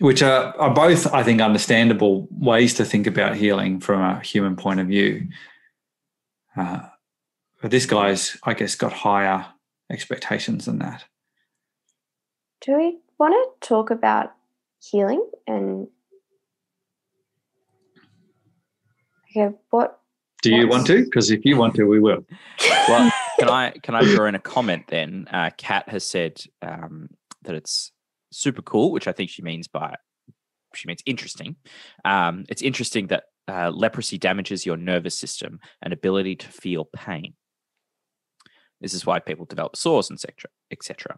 which 0.00 0.22
are, 0.22 0.54
are 0.58 0.74
both, 0.74 1.12
I 1.14 1.22
think, 1.22 1.40
understandable 1.40 2.26
ways 2.30 2.74
to 2.74 2.84
think 2.84 3.06
about 3.06 3.36
healing 3.36 3.78
from 3.80 4.00
a 4.00 4.20
human 4.20 4.56
point 4.56 4.80
of 4.80 4.88
view. 4.88 5.28
Uh, 6.56 6.80
but 7.62 7.70
this 7.70 7.86
guy's, 7.86 8.36
I 8.42 8.54
guess, 8.54 8.74
got 8.74 8.92
higher 8.92 9.46
expectations 9.90 10.64
than 10.64 10.80
that. 10.80 11.04
Do 12.60 12.76
we 12.76 12.98
want 13.18 13.34
to 13.60 13.68
talk 13.68 13.90
about 13.90 14.32
healing 14.80 15.24
and 15.46 15.86
okay, 19.36 19.54
what 19.70 20.00
Do 20.42 20.54
you 20.54 20.68
want 20.68 20.86
to? 20.88 21.04
Because 21.04 21.30
if 21.30 21.44
you 21.44 21.56
want 21.56 21.74
to, 21.76 21.84
we 21.84 22.00
will. 22.00 22.24
Well, 22.86 23.10
can 23.38 23.48
I 23.48 23.70
can 23.70 23.94
I 23.94 24.02
draw 24.02 24.26
in 24.26 24.34
a 24.34 24.38
comment 24.38 24.84
then? 24.88 25.26
Uh, 25.30 25.50
Kat 25.56 25.88
has 25.88 26.04
said 26.04 26.42
um, 26.60 27.08
that 27.42 27.54
it's 27.54 27.92
super 28.30 28.60
cool, 28.60 28.92
which 28.92 29.08
I 29.08 29.12
think 29.12 29.30
she 29.30 29.40
means 29.42 29.68
by 29.68 29.94
she 30.74 30.86
means 30.86 31.02
interesting. 31.06 31.56
Um, 32.04 32.44
it's 32.48 32.62
interesting 32.62 33.06
that 33.08 33.24
uh, 33.48 33.70
leprosy 33.70 34.18
damages 34.18 34.66
your 34.66 34.76
nervous 34.76 35.18
system 35.18 35.60
and 35.82 35.92
ability 35.92 36.36
to 36.36 36.48
feel 36.48 36.84
pain. 36.84 37.34
This 38.80 38.94
is 38.94 39.06
why 39.06 39.18
people 39.18 39.46
develop 39.46 39.76
sores, 39.76 40.10
etc., 40.10 40.50
etc. 40.70 41.16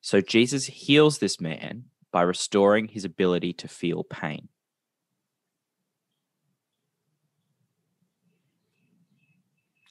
So 0.00 0.20
Jesus 0.20 0.66
heals 0.66 1.18
this 1.18 1.40
man 1.40 1.84
by 2.12 2.22
restoring 2.22 2.88
his 2.88 3.04
ability 3.04 3.52
to 3.54 3.68
feel 3.68 4.04
pain. 4.04 4.48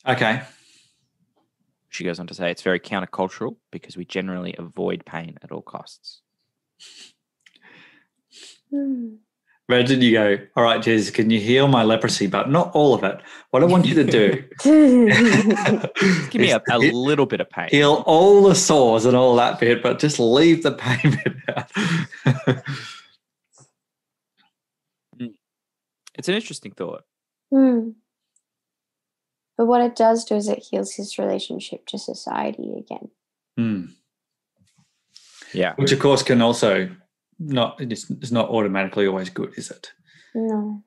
Okay. 0.08 0.42
She 1.90 2.04
goes 2.04 2.20
on 2.20 2.28
to 2.28 2.34
say 2.34 2.52
it's 2.52 2.62
very 2.62 2.80
countercultural 2.80 3.56
because 3.72 3.98
we 3.98 4.06
generally 4.06 4.56
avoid 4.58 5.06
pain 5.06 5.38
at 5.44 5.52
all 5.52 5.62
costs. 5.62 6.22
Hmm. 8.72 9.16
Imagine 9.70 10.02
you 10.02 10.12
go, 10.14 10.38
all 10.56 10.64
right, 10.64 10.82
Jesus, 10.82 11.14
can 11.14 11.30
you 11.30 11.42
heal 11.42 11.68
my 11.68 11.84
leprosy, 11.84 12.28
but 12.28 12.50
not 12.50 12.72
all 12.74 12.94
of 12.94 13.04
it? 13.04 13.20
What 13.50 13.64
I 13.64 13.66
want 13.66 13.86
you 13.86 13.96
to 13.96 14.04
do 14.06 14.44
Give 16.30 16.42
me 16.42 16.52
a, 16.52 16.62
a 16.72 16.80
little 16.80 17.26
bit 17.26 17.42
of 17.42 17.50
pain. 17.50 17.68
heal 17.70 18.02
all 18.06 18.44
the 18.44 18.56
sores 18.56 19.04
and 19.04 19.18
all 19.18 19.36
that 19.36 19.60
bit, 19.60 19.84
but 19.84 20.00
just 20.00 20.20
leave 20.20 20.64
the 20.64 20.72
pain 20.72 21.20
bit 21.24 21.36
out. 21.50 22.64
It's 26.16 26.28
an 26.28 26.36
interesting 26.36 26.72
thought. 26.72 27.04
Hmm. 27.52 27.90
But 29.58 29.66
what 29.66 29.82
it 29.82 29.96
does 29.96 30.24
do 30.24 30.36
is 30.36 30.48
it 30.48 30.68
heals 30.70 30.94
his 30.94 31.18
relationship 31.18 31.88
to 31.88 31.98
society 31.98 32.74
again. 32.78 33.10
Hmm. 33.58 33.86
Yeah. 35.54 35.74
Which, 35.76 35.92
of 35.92 36.00
course, 36.00 36.22
can 36.22 36.42
also 36.42 36.90
not 37.40 37.80
it's, 37.80 38.10
it's 38.10 38.32
not 38.32 38.50
automatically 38.50 39.08
always 39.08 39.30
good, 39.30 39.54
is 39.58 39.72
it? 39.72 39.92
No. 40.36 40.84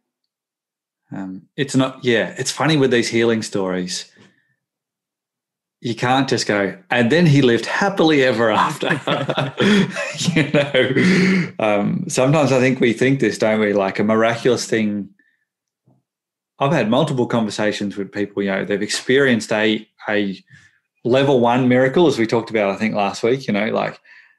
Um, 1.12 1.48
it's 1.56 1.74
not. 1.74 2.04
Yeah, 2.04 2.34
it's 2.38 2.52
funny 2.52 2.76
with 2.76 2.90
these 2.90 3.08
healing 3.08 3.42
stories. 3.42 4.10
You 5.80 5.94
can't 5.94 6.28
just 6.28 6.46
go, 6.46 6.78
and 6.90 7.10
then 7.10 7.26
he 7.26 7.42
lived 7.42 7.66
happily 7.66 8.22
ever 8.22 8.50
after. 8.50 8.88
you 10.34 10.50
know, 10.52 11.52
um, 11.58 12.04
sometimes 12.08 12.52
I 12.52 12.60
think 12.60 12.80
we 12.80 12.92
think 12.92 13.18
this, 13.18 13.38
don't 13.38 13.60
we? 13.60 13.72
Like 13.72 13.98
a 13.98 14.04
miraculous 14.04 14.66
thing. 14.66 15.08
I've 16.60 16.72
had 16.72 16.90
multiple 16.90 17.26
conversations 17.26 17.96
with 17.96 18.12
people. 18.12 18.42
You 18.42 18.50
know, 18.50 18.64
they've 18.64 18.82
experienced 18.82 19.52
a 19.52 19.88
a 20.08 20.42
level 21.04 21.40
one 21.40 21.68
miracle, 21.68 22.06
as 22.06 22.18
we 22.18 22.26
talked 22.26 22.50
about, 22.50 22.70
I 22.70 22.76
think 22.76 22.94
last 22.94 23.22
week. 23.22 23.46
You 23.46 23.54
know, 23.54 23.66
like 23.66 23.98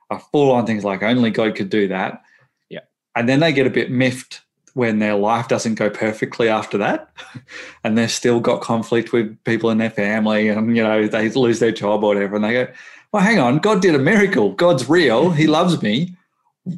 a 0.09 0.19
full 0.19 0.51
on 0.51 0.65
things 0.65 0.83
like 0.83 1.03
only 1.03 1.31
God 1.31 1.55
could 1.55 1.69
do 1.69 1.87
that. 1.87 2.21
Yeah. 2.69 2.81
and 3.15 3.27
then 3.27 3.39
they 3.39 3.51
get 3.51 3.67
a 3.67 3.71
bit 3.71 3.91
miffed 3.91 4.41
when 4.73 4.99
their 4.99 5.15
life 5.15 5.47
doesn't 5.47 5.75
go 5.75 5.89
perfectly 5.89 6.47
after 6.47 6.77
that 6.77 7.09
and 7.83 7.97
they've 7.97 8.11
still 8.11 8.39
got 8.39 8.61
conflict 8.61 9.11
with 9.11 9.41
people 9.43 9.69
in 9.69 9.77
their 9.77 9.89
family 9.89 10.47
and 10.47 10.75
you 10.75 10.83
know 10.83 11.07
they 11.07 11.29
lose 11.29 11.59
their 11.59 11.71
job 11.71 12.03
or 12.03 12.13
whatever 12.13 12.35
and 12.35 12.45
they 12.45 12.53
go 12.53 12.67
well 13.11 13.23
hang 13.23 13.39
on 13.39 13.57
god 13.57 13.81
did 13.81 13.95
a 13.95 13.99
miracle 13.99 14.53
god's 14.53 14.89
real 14.89 15.31
he 15.31 15.47
loves 15.47 15.81
me 15.81 16.15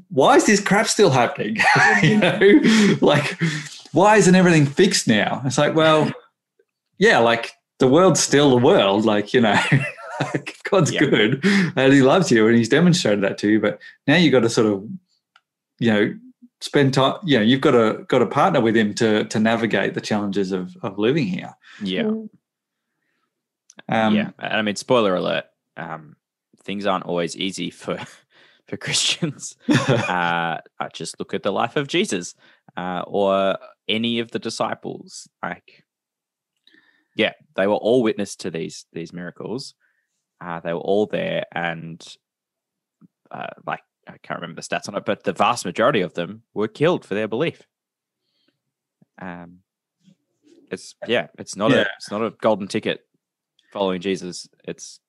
why 0.10 0.36
is 0.36 0.46
this 0.46 0.62
crap 0.62 0.88
still 0.88 1.12
happening 1.12 1.56
you 1.56 1.62
mm-hmm. 1.62 2.20
know 2.20 2.98
like 3.08 3.38
why 3.94 4.18
isn't 4.18 4.36
everything 4.36 4.66
fixed 4.66 5.08
now 5.08 5.42
it's 5.46 5.58
like 5.58 5.74
well 5.76 6.12
yeah 6.98 7.18
like 7.20 7.54
the 7.80 7.88
world's 7.88 8.20
still 8.20 8.50
the 8.50 8.58
world 8.66 9.06
like 9.06 9.34
you 9.34 9.42
know 9.42 9.60
like 10.22 10.58
god's 10.70 10.92
Yeah. 10.92 11.00
good 11.06 11.44
and 11.76 11.94
he 11.94 12.02
loves 12.02 12.32
you 12.32 12.48
and 12.48 12.58
he's 12.58 12.70
demonstrated 12.70 13.24
that 13.24 13.38
to 13.40 13.48
you 13.50 13.60
but 13.60 13.80
now 14.08 14.16
you've 14.16 14.32
got 14.32 14.42
to 14.42 14.50
sort 14.50 14.68
of 14.68 14.88
you 15.80 15.92
know 15.92 16.14
spend 16.62 16.94
time 16.94 17.16
you 17.26 17.38
know 17.38 17.44
you've 17.44 17.62
got 17.62 17.72
to 17.72 18.06
got 18.08 18.20
to 18.20 18.26
partner 18.26 18.62
with 18.62 18.76
him 18.76 18.94
to 18.96 19.24
to 19.26 19.40
navigate 19.40 19.94
the 19.96 20.02
challenges 20.02 20.52
of 20.52 20.76
of 20.82 20.98
living 21.00 21.26
here 21.28 21.54
Yeah. 21.82 22.04
Hmm. 22.04 22.26
um 23.90 24.16
yeah. 24.16 24.30
And 24.40 24.54
I 24.54 24.62
mean, 24.62 24.76
spoiler 24.76 25.16
alert, 25.16 25.46
um, 25.78 26.16
things 26.64 26.86
aren't 26.86 27.06
always 27.06 27.36
easy 27.36 27.70
for 27.70 27.98
for 28.68 28.78
Christians. 28.78 29.58
uh, 29.70 30.58
I 30.80 30.88
just 30.94 31.20
look 31.20 31.34
at 31.34 31.44
the 31.44 31.52
life 31.52 31.76
of 31.76 31.88
Jesus 31.88 32.36
uh, 32.78 33.04
or 33.08 33.58
any 33.88 34.20
of 34.20 34.32
the 34.32 34.40
disciples. 34.40 35.28
Like, 35.42 35.84
yeah, 37.16 37.34
they 37.56 37.68
were 37.68 37.76
all 37.76 38.02
witness 38.04 38.36
to 38.38 38.52
these 38.52 38.86
these 38.94 39.14
miracles. 39.14 39.76
Uh, 40.42 40.60
they 40.60 40.74
were 40.74 40.80
all 40.80 41.06
there, 41.06 41.46
and 41.54 42.04
uh, 43.32 43.48
like 43.66 43.82
I 44.08 44.18
can't 44.24 44.42
remember 44.42 44.62
the 44.62 44.68
stats 44.68 44.88
on 44.90 44.96
it, 44.96 45.06
but 45.06 45.24
the 45.24 45.34
vast 45.34 45.66
majority 45.66 46.02
of 46.02 46.14
them 46.14 46.44
were 46.54 46.68
killed 46.68 47.06
for 47.06 47.14
their 47.14 47.28
belief. 47.28 47.62
Um, 49.22 49.60
it's 50.72 50.96
yeah, 51.08 51.28
it's 51.38 51.56
not 51.56 51.72
Yeah. 51.72 51.78
a 51.82 51.86
it's 51.98 52.12
not 52.12 52.22
a 52.24 52.32
golden 52.42 52.68
ticket 52.68 53.02
following 53.72 54.02
Jesus. 54.02 54.48
It's 54.66 55.00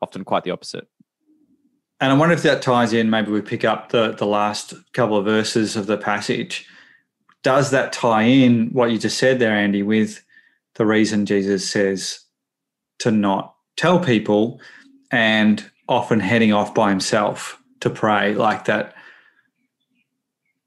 often 0.00 0.24
quite 0.24 0.44
the 0.44 0.50
opposite. 0.50 0.86
and 2.00 2.12
i 2.12 2.14
wonder 2.14 2.34
if 2.34 2.42
that 2.42 2.60
ties 2.60 2.92
in 2.92 3.08
maybe 3.08 3.30
we 3.30 3.40
pick 3.40 3.64
up 3.64 3.90
the 3.90 4.12
the 4.12 4.26
last 4.26 4.74
couple 4.92 5.16
of 5.16 5.24
verses 5.24 5.76
of 5.76 5.86
the 5.86 5.96
passage 5.96 6.66
does 7.44 7.70
that 7.70 7.92
tie 7.92 8.22
in 8.22 8.68
what 8.70 8.90
you 8.90 8.98
just 8.98 9.18
said 9.18 9.38
there 9.38 9.54
andy 9.54 9.82
with 9.82 10.24
the 10.74 10.84
reason 10.84 11.26
jesus 11.26 11.70
says 11.70 12.20
to 12.98 13.10
not 13.12 13.54
tell 13.76 14.00
people 14.00 14.60
and 15.12 15.70
often 15.88 16.18
heading 16.18 16.52
off 16.52 16.74
by 16.74 16.90
himself 16.90 17.60
to 17.80 17.88
pray 17.88 18.34
like 18.34 18.64
that 18.64 18.94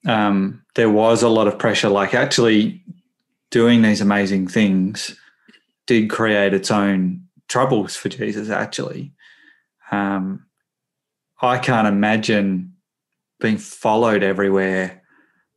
um, 0.08 0.64
there 0.76 0.90
was 0.90 1.22
a 1.22 1.28
lot 1.28 1.48
of 1.48 1.60
pressure 1.60 1.90
like 1.90 2.14
actually 2.14 2.82
doing 3.50 3.82
these 3.82 4.00
amazing 4.00 4.48
things 4.48 5.18
did 5.88 6.10
create 6.10 6.54
its 6.54 6.70
own 6.70 7.28
troubles 7.48 7.96
for 7.96 8.10
Jesus, 8.10 8.50
actually. 8.50 9.14
Um, 9.92 10.46
I 11.42 11.58
can't 11.58 11.88
imagine 11.88 12.74
being 13.40 13.58
followed 13.58 14.22
everywhere 14.22 14.97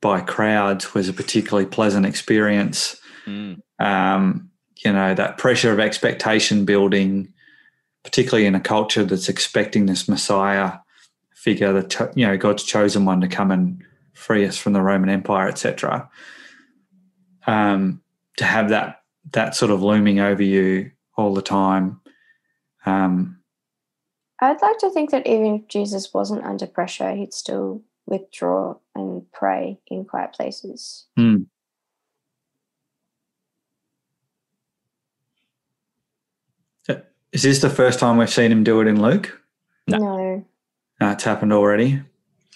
by 0.00 0.20
crowds 0.20 0.94
was 0.94 1.08
a 1.08 1.12
particularly 1.12 1.66
pleasant 1.66 2.06
experience. 2.06 3.00
Mm. 3.26 3.60
Um, 3.78 4.50
you 4.84 4.92
know, 4.92 5.14
that 5.14 5.38
pressure 5.38 5.72
of 5.72 5.80
expectation 5.80 6.64
building, 6.64 7.32
particularly 8.02 8.46
in 8.46 8.54
a 8.54 8.60
culture 8.60 9.04
that's 9.04 9.28
expecting 9.28 9.86
this 9.86 10.08
Messiah 10.08 10.78
figure, 11.34 11.72
that 11.72 12.12
you 12.14 12.26
know 12.26 12.36
God's 12.36 12.64
chosen 12.64 13.04
one 13.04 13.20
to 13.20 13.28
come 13.28 13.50
and 13.50 13.82
free 14.14 14.46
us 14.46 14.56
from 14.56 14.72
the 14.72 14.82
Roman 14.82 15.10
Empire, 15.10 15.48
etc. 15.48 16.08
Um, 17.46 18.02
to 18.38 18.44
have 18.44 18.70
that 18.70 19.02
that 19.32 19.54
sort 19.54 19.70
of 19.70 19.82
looming 19.82 20.18
over 20.18 20.42
you 20.42 20.92
all 21.16 21.34
the 21.34 21.42
time. 21.42 22.00
Um, 22.86 23.40
I'd 24.40 24.62
like 24.62 24.78
to 24.78 24.90
think 24.90 25.10
that 25.10 25.26
even 25.26 25.56
if 25.56 25.68
Jesus 25.68 26.14
wasn't 26.14 26.44
under 26.44 26.66
pressure, 26.66 27.14
he'd 27.14 27.34
still 27.34 27.82
withdraw 28.10 28.74
and 28.94 29.22
pray 29.32 29.78
in 29.86 30.04
quiet 30.04 30.34
places. 30.34 31.06
hmm. 31.16 31.44
Is 37.32 37.42
this 37.44 37.60
the 37.60 37.70
first 37.70 38.00
time 38.00 38.16
we've 38.16 38.28
seen 38.28 38.50
him 38.50 38.64
do 38.64 38.80
it 38.80 38.88
in 38.88 39.00
Luke? 39.00 39.40
No. 39.86 39.98
No. 39.98 40.44
No, 41.00 41.10
it's 41.10 41.22
happened 41.24 41.52
already. 41.52 42.02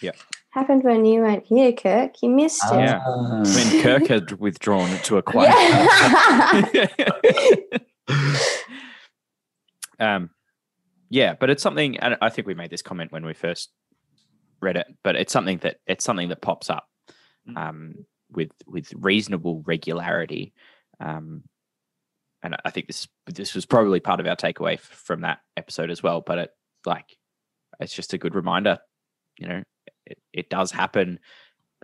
Yeah. 0.03 0.11
Happened 0.51 0.83
when 0.83 1.05
you 1.05 1.21
weren't 1.21 1.47
here, 1.47 1.73
Kirk. 1.73 2.23
You 2.23 2.31
missed 2.31 2.63
it. 2.73 2.81
Yeah. 2.81 3.01
Ah. 3.07 3.43
When 3.45 3.83
Kirk 3.83 4.07
had 4.09 4.33
withdrawn 4.33 4.99
to 5.05 5.19
a 5.19 5.23
quiet. 5.23 5.55
Yeah. 6.75 6.89
um, 10.17 10.31
yeah, 11.09 11.35
but 11.39 11.51
it's 11.51 11.63
something, 11.63 11.97
and 11.99 12.17
I 12.21 12.29
think 12.29 12.47
we 12.47 12.55
made 12.55 12.71
this 12.71 12.83
comment 12.83 13.13
when 13.13 13.25
we 13.25 13.35
first 13.35 13.71
read 14.61 14.77
it, 14.77 14.87
but 15.03 15.17
it's 15.17 15.33
something 15.33 15.59
that 15.59 15.77
it's 15.87 16.05
something 16.05 16.29
that 16.29 16.43
pops 16.43 16.71
up 16.71 16.89
Mm. 17.49 17.57
um, 17.59 17.95
with 18.31 18.51
with 18.67 18.91
reasonable 18.95 19.63
regularity, 19.67 20.55
um, 20.99 21.43
and 22.43 22.57
I 22.65 22.71
think 22.71 22.87
this 22.87 23.07
this 23.27 23.55
was 23.55 23.67
probably 23.67 24.01
part 24.01 24.19
of 24.21 24.27
our 24.27 24.37
takeaway 24.37 24.75
f- 24.75 24.81
from 24.81 25.21
that 25.21 25.41
episode 25.57 25.91
as 25.91 26.03
well. 26.03 26.23
But 26.23 26.39
it 26.39 26.51
like 26.87 27.17
it's 27.81 27.95
just 27.95 28.15
a 28.15 28.19
good 28.19 28.35
reminder, 28.35 28.79
you 29.39 29.49
know, 29.49 29.63
it, 30.07 30.19
it 30.33 30.49
does 30.51 30.71
happen 30.71 31.19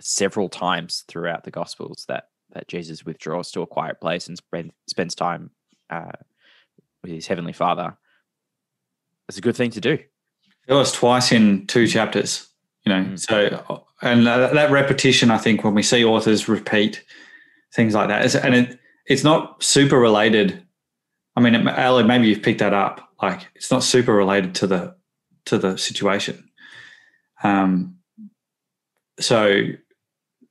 several 0.00 0.48
times 0.48 1.04
throughout 1.08 1.44
the 1.44 1.50
Gospels 1.50 2.06
that 2.08 2.24
that 2.52 2.68
Jesus 2.68 3.04
withdraws 3.04 3.50
to 3.52 3.60
a 3.62 3.66
quiet 3.66 4.00
place 4.00 4.28
and 4.28 4.36
spend, 4.38 4.72
spends 4.88 5.14
time 5.14 5.50
uh, 5.90 6.12
with 7.02 7.12
his 7.12 7.26
heavenly 7.26 7.52
Father. 7.52 7.96
It's 9.28 9.38
a 9.38 9.42
good 9.42 9.56
thing 9.56 9.70
to 9.72 9.80
do. 9.80 9.98
It 10.66 10.74
was 10.74 10.90
twice 10.92 11.32
in 11.32 11.66
two 11.66 11.86
chapters, 11.86 12.48
you 12.84 12.92
know. 12.92 13.04
Mm. 13.04 13.18
So, 13.18 13.84
and 14.02 14.26
that, 14.26 14.54
that 14.54 14.70
repetition, 14.70 15.30
I 15.30 15.38
think, 15.38 15.64
when 15.64 15.74
we 15.74 15.82
see 15.82 16.04
authors 16.04 16.48
repeat 16.48 17.04
things 17.74 17.94
like 17.94 18.08
that, 18.08 18.24
is, 18.24 18.34
and 18.34 18.54
it, 18.54 18.78
it's 19.06 19.24
not 19.24 19.62
super 19.62 19.98
related. 19.98 20.62
I 21.36 21.40
mean, 21.40 21.68
Ali, 21.68 22.04
maybe 22.04 22.28
you've 22.28 22.42
picked 22.42 22.60
that 22.60 22.74
up. 22.74 23.08
Like, 23.22 23.46
it's 23.54 23.70
not 23.70 23.82
super 23.82 24.14
related 24.14 24.54
to 24.56 24.66
the 24.66 24.94
to 25.46 25.58
the 25.58 25.76
situation. 25.76 26.50
Um, 27.42 27.96
so 29.18 29.66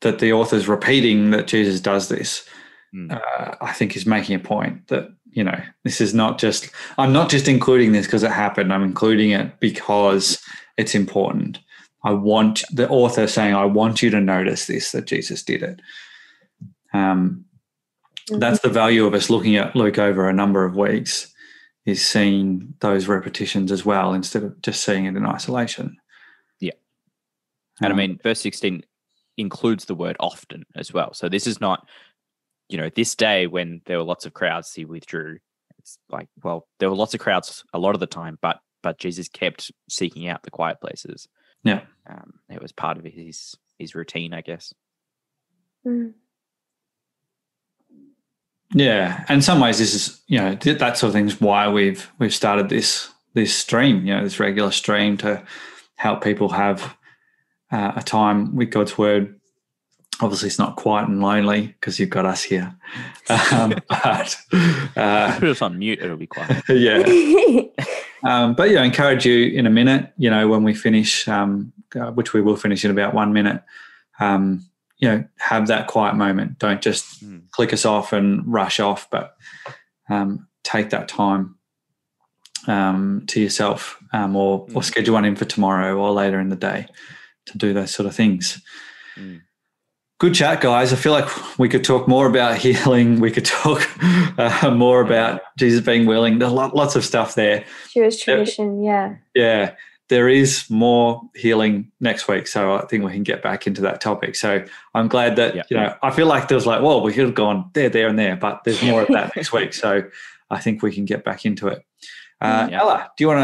that 0.01 0.19
the 0.19 0.33
author's 0.33 0.67
repeating 0.67 1.31
that 1.31 1.47
Jesus 1.47 1.79
does 1.79 2.09
this, 2.09 2.47
Mm. 2.93 3.11
uh, 3.11 3.55
I 3.61 3.71
think 3.71 3.95
is 3.95 4.07
making 4.07 4.35
a 4.35 4.39
point 4.39 4.87
that 4.87 5.09
you 5.29 5.43
know 5.43 5.61
this 5.83 6.01
is 6.01 6.15
not 6.15 6.39
just 6.39 6.71
I'm 6.97 7.13
not 7.13 7.29
just 7.29 7.47
including 7.47 7.91
this 7.91 8.07
because 8.07 8.23
it 8.23 8.31
happened. 8.31 8.73
I'm 8.73 8.83
including 8.83 9.29
it 9.29 9.59
because 9.59 10.41
it's 10.75 10.95
important. 10.95 11.59
I 12.03 12.11
want 12.11 12.63
the 12.71 12.87
author 12.89 13.27
saying, 13.27 13.55
I 13.55 13.65
want 13.65 14.01
you 14.01 14.09
to 14.11 14.21
notice 14.21 14.67
this 14.67 14.91
that 14.91 15.05
Jesus 15.05 15.43
did 15.43 15.63
it. 15.63 15.81
Um, 16.93 17.45
that's 18.29 18.59
the 18.59 18.69
value 18.69 19.05
of 19.05 19.13
us 19.13 19.29
looking 19.29 19.55
at 19.55 19.75
Luke 19.75 19.97
over 19.97 20.29
a 20.29 20.33
number 20.33 20.63
of 20.63 20.75
weeks 20.75 21.33
is 21.85 22.05
seeing 22.05 22.73
those 22.79 23.07
repetitions 23.07 23.71
as 23.71 23.83
well 23.85 24.13
instead 24.13 24.43
of 24.43 24.61
just 24.61 24.83
seeing 24.83 25.05
it 25.05 25.15
in 25.15 25.25
isolation. 25.25 25.97
Yeah. 26.59 26.71
And 27.81 27.87
I 27.87 27.91
Um, 27.91 27.97
mean, 27.97 28.19
verse 28.21 28.39
16 28.41 28.83
includes 29.37 29.85
the 29.85 29.95
word 29.95 30.15
often 30.19 30.65
as 30.75 30.93
well. 30.93 31.13
So 31.13 31.27
this 31.29 31.47
is 31.47 31.59
not, 31.59 31.87
you 32.67 32.77
know, 32.77 32.89
this 32.95 33.15
day 33.15 33.47
when 33.47 33.81
there 33.85 33.97
were 33.97 34.03
lots 34.03 34.25
of 34.25 34.33
crowds, 34.33 34.73
he 34.73 34.85
withdrew. 34.85 35.39
It's 35.79 35.97
like, 36.09 36.27
well, 36.43 36.67
there 36.79 36.89
were 36.89 36.95
lots 36.95 37.13
of 37.13 37.19
crowds 37.19 37.63
a 37.73 37.79
lot 37.79 37.95
of 37.95 37.99
the 37.99 38.07
time, 38.07 38.37
but 38.41 38.59
but 38.81 38.97
Jesus 38.97 39.27
kept 39.27 39.71
seeking 39.89 40.27
out 40.27 40.43
the 40.43 40.51
quiet 40.51 40.79
places. 40.79 41.27
Yeah. 41.63 41.81
Um, 42.09 42.39
it 42.49 42.61
was 42.61 42.71
part 42.71 42.97
of 42.97 43.03
his 43.03 43.55
his 43.77 43.95
routine, 43.95 44.33
I 44.33 44.41
guess. 44.41 44.73
Mm. 45.85 46.13
Yeah, 48.73 49.25
and 49.27 49.37
in 49.37 49.41
some 49.41 49.59
ways, 49.59 49.79
this 49.79 49.93
is 49.93 50.21
you 50.27 50.39
know 50.39 50.55
that 50.55 50.97
sort 50.97 51.09
of 51.09 51.13
thing 51.13 51.27
is 51.27 51.41
why 51.41 51.69
we've 51.69 52.11
we've 52.19 52.33
started 52.33 52.69
this 52.69 53.09
this 53.33 53.55
stream, 53.55 54.05
you 54.05 54.13
know, 54.13 54.23
this 54.23 54.39
regular 54.39 54.71
stream 54.71 55.17
to 55.17 55.43
help 55.95 56.23
people 56.23 56.49
have 56.49 56.95
uh, 57.71 57.93
a 57.95 58.03
time 58.03 58.55
with 58.55 58.71
God's 58.71 58.97
word. 58.97 59.39
Obviously, 60.21 60.47
it's 60.47 60.59
not 60.59 60.75
quiet 60.75 61.07
and 61.07 61.21
lonely 61.21 61.67
because 61.67 61.99
you've 61.99 62.09
got 62.09 62.25
us 62.25 62.43
here, 62.43 62.75
um, 63.51 63.73
but 63.89 64.35
uh, 64.97 65.39
Put 65.39 65.49
us 65.49 65.61
on 65.61 65.79
mute, 65.79 65.99
it'll 66.01 66.17
be 66.17 66.27
quiet. 66.27 66.63
yeah. 66.69 67.61
Um, 68.23 68.53
but 68.53 68.69
yeah, 68.69 68.81
I 68.81 68.85
encourage 68.85 69.25
you 69.25 69.47
in 69.47 69.65
a 69.65 69.69
minute, 69.69 70.11
you 70.17 70.29
know, 70.29 70.47
when 70.47 70.63
we 70.63 70.73
finish, 70.73 71.27
um, 71.27 71.71
uh, 71.95 72.11
which 72.11 72.33
we 72.33 72.41
will 72.41 72.55
finish 72.57 72.83
in 72.85 72.91
about 72.91 73.13
one 73.13 73.31
minute, 73.33 73.63
um, 74.19 74.65
you 74.97 75.07
know, 75.07 75.23
have 75.37 75.67
that 75.67 75.87
quiet 75.87 76.15
moment. 76.15 76.59
Don't 76.59 76.81
just 76.81 77.23
Mm. 77.23 77.49
click 77.51 77.71
us 77.73 77.85
off 77.85 78.11
and 78.13 78.45
rush 78.45 78.79
off, 78.79 79.09
but 79.09 79.35
um, 80.09 80.47
take 80.63 80.89
that 80.89 81.07
time 81.07 81.55
um, 82.67 83.23
to 83.27 83.39
yourself 83.39 83.97
um, 84.11 84.35
or, 84.35 84.67
or 84.73 84.81
Mm. 84.81 84.83
schedule 84.83 85.13
one 85.13 85.25
in 85.25 85.35
for 85.35 85.45
tomorrow 85.45 85.95
or 85.97 86.11
later 86.11 86.39
in 86.39 86.49
the 86.49 86.55
day 86.55 86.87
to 87.45 87.57
do 87.57 87.73
those 87.73 87.91
sort 87.91 88.05
of 88.07 88.15
things. 88.15 88.61
Mm. 89.17 89.41
Good 90.19 90.33
chat, 90.35 90.59
guys. 90.59 90.91
I 90.91 90.97
feel 90.97 91.13
like 91.13 91.29
we 91.57 91.69
could 91.69 91.83
talk 91.85 92.05
more 92.07 92.27
about 92.27 92.57
healing. 92.57 93.21
We 93.21 93.31
could 93.31 93.45
talk 93.45 93.87
uh, 94.37 94.69
more 94.75 94.99
about 95.01 95.41
Jesus 95.57 95.83
being 95.85 96.05
willing. 96.05 96.39
There's 96.39 96.51
lots 96.51 96.97
of 96.97 97.05
stuff 97.05 97.35
there. 97.35 97.63
Jewish 97.93 98.21
tradition, 98.21 98.83
yeah. 98.83 99.15
Yeah, 99.33 99.75
there 100.09 100.27
is 100.27 100.69
more 100.69 101.21
healing 101.35 101.89
next 102.01 102.27
week, 102.27 102.47
so 102.47 102.73
I 102.75 102.85
think 102.87 103.05
we 103.05 103.13
can 103.13 103.23
get 103.23 103.41
back 103.41 103.65
into 103.65 103.79
that 103.81 104.01
topic. 104.01 104.35
So 104.35 104.65
I'm 104.93 105.07
glad 105.07 105.37
that 105.37 105.55
Yeah. 105.55 105.63
you 105.69 105.77
know 105.77 105.95
I 106.03 106.11
feel 106.11 106.27
like 106.27 106.49
there's 106.49 106.65
like, 106.65 106.81
well, 106.81 107.01
we 107.01 107.13
could 107.13 107.23
have 107.25 107.35
gone 107.35 107.69
there, 107.73 107.89
there, 107.89 108.09
and 108.09 108.19
there, 108.19 108.35
but 108.35 108.65
there's 108.65 108.83
more 108.83 109.03
of 109.03 109.07
that 109.09 109.33
next 109.37 109.53
week. 109.53 109.73
So 109.73 110.03
I 110.49 110.59
think 110.59 110.81
we 110.83 110.91
can 110.93 111.05
get 111.05 111.23
back 111.23 111.45
into 111.45 111.67
it. 111.69 111.81
Uh, 112.41 112.67
Yeah. 112.69 112.81
Ella, 112.81 113.11
do 113.15 113.23
you 113.23 113.27
want 113.29 113.39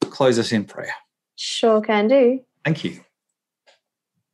to 0.00 0.08
close 0.10 0.38
us 0.38 0.52
in 0.52 0.64
prayer? 0.64 0.94
Sure 1.34 1.80
can 1.80 2.06
do. 2.06 2.38
Thank 2.64 2.84
you. 2.84 3.00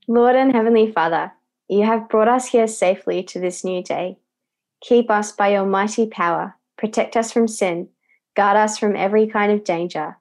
Lord 0.08 0.36
and 0.36 0.52
Heavenly 0.52 0.92
Father, 0.92 1.32
you 1.68 1.84
have 1.84 2.08
brought 2.08 2.28
us 2.28 2.48
here 2.48 2.66
safely 2.66 3.22
to 3.24 3.40
this 3.40 3.64
new 3.64 3.82
day. 3.82 4.18
Keep 4.82 5.10
us 5.10 5.32
by 5.32 5.48
your 5.48 5.66
mighty 5.66 6.06
power, 6.06 6.54
protect 6.76 7.16
us 7.16 7.32
from 7.32 7.48
sin, 7.48 7.88
guard 8.34 8.56
us 8.56 8.78
from 8.78 8.94
every 8.94 9.26
kind 9.26 9.52
of 9.52 9.64
danger, 9.64 10.16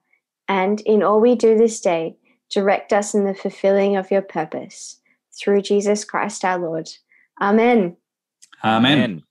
and 0.48 0.80
in 0.82 1.02
all 1.02 1.20
we 1.20 1.34
do 1.34 1.56
this 1.56 1.80
day, 1.80 2.16
direct 2.50 2.92
us 2.92 3.14
in 3.14 3.24
the 3.24 3.34
fulfilling 3.34 3.96
of 3.96 4.10
your 4.10 4.22
purpose. 4.22 5.00
Through 5.38 5.62
Jesus 5.62 6.04
Christ 6.04 6.44
our 6.44 6.58
Lord. 6.58 6.88
Amen. 7.40 7.96
Amen. 8.64 8.92
Amen. 8.92 9.22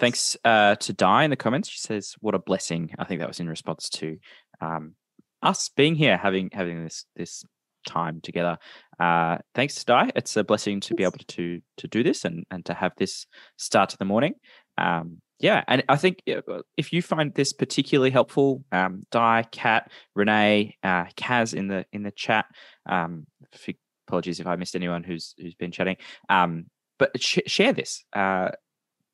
Thanks 0.00 0.36
uh, 0.44 0.76
to 0.76 0.92
Di 0.92 1.24
in 1.24 1.30
the 1.30 1.36
comments. 1.36 1.68
She 1.68 1.78
says, 1.78 2.14
"What 2.20 2.34
a 2.34 2.38
blessing!" 2.38 2.94
I 2.98 3.04
think 3.04 3.20
that 3.20 3.28
was 3.28 3.38
in 3.38 3.48
response 3.48 3.88
to 3.90 4.18
um, 4.60 4.94
us 5.42 5.68
being 5.76 5.94
here, 5.94 6.16
having 6.16 6.48
having 6.52 6.82
this 6.82 7.04
this 7.14 7.44
time 7.86 8.20
together. 8.20 8.58
Uh, 9.02 9.36
thanks 9.56 9.74
to 9.74 9.84
Di. 9.84 10.12
It's 10.14 10.36
a 10.36 10.44
blessing 10.44 10.78
to 10.82 10.94
be 10.94 11.02
able 11.02 11.18
to 11.26 11.60
to 11.78 11.88
do 11.88 12.04
this 12.04 12.24
and 12.24 12.44
and 12.52 12.64
to 12.66 12.72
have 12.72 12.92
this 12.96 13.26
start 13.56 13.90
to 13.90 13.98
the 13.98 14.04
morning. 14.04 14.34
Um, 14.78 15.20
yeah, 15.40 15.64
and 15.66 15.82
I 15.88 15.96
think 15.96 16.22
if 16.76 16.92
you 16.92 17.02
find 17.02 17.34
this 17.34 17.52
particularly 17.52 18.10
helpful, 18.10 18.62
um, 18.70 19.02
Di, 19.10 19.42
Kat, 19.50 19.90
Renee, 20.14 20.76
uh, 20.84 21.06
Kaz 21.16 21.52
in 21.52 21.66
the 21.66 21.84
in 21.92 22.04
the 22.04 22.12
chat. 22.12 22.44
Um, 22.88 23.26
apologies 24.06 24.38
if 24.38 24.46
I 24.46 24.54
missed 24.54 24.76
anyone 24.76 25.02
who's 25.02 25.34
who's 25.36 25.56
been 25.56 25.72
chatting. 25.72 25.96
Um, 26.28 26.66
but 27.00 27.10
sh- 27.20 27.48
share 27.48 27.72
this. 27.72 28.04
Uh, 28.12 28.50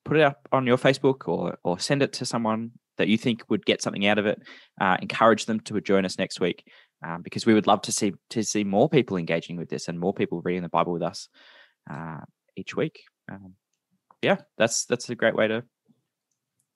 put 0.04 0.18
it 0.18 0.22
up 0.22 0.46
on 0.52 0.66
your 0.66 0.76
Facebook 0.76 1.28
or 1.28 1.56
or 1.64 1.78
send 1.78 2.02
it 2.02 2.12
to 2.14 2.26
someone 2.26 2.72
that 2.98 3.08
you 3.08 3.16
think 3.16 3.42
would 3.48 3.64
get 3.64 3.80
something 3.80 4.06
out 4.06 4.18
of 4.18 4.26
it. 4.26 4.38
Uh, 4.78 4.98
encourage 5.00 5.46
them 5.46 5.60
to 5.60 5.80
join 5.80 6.04
us 6.04 6.18
next 6.18 6.40
week 6.40 6.62
um, 7.04 7.22
because 7.22 7.46
we 7.46 7.54
would 7.54 7.66
love 7.66 7.82
to 7.82 7.92
see 7.92 8.14
to 8.30 8.42
see 8.42 8.64
more 8.64 8.88
people 8.88 9.16
engaging 9.16 9.56
with 9.56 9.68
this 9.68 9.88
and 9.88 9.98
more 9.98 10.12
people 10.12 10.40
reading 10.42 10.62
the 10.62 10.68
Bible 10.68 10.92
with 10.92 11.02
us 11.02 11.28
uh, 11.90 12.20
each 12.56 12.76
week. 12.76 13.02
Um, 13.30 13.54
yeah, 14.22 14.38
that's 14.56 14.84
that's 14.86 15.08
a 15.10 15.14
great 15.14 15.36
way 15.36 15.48
to 15.48 15.64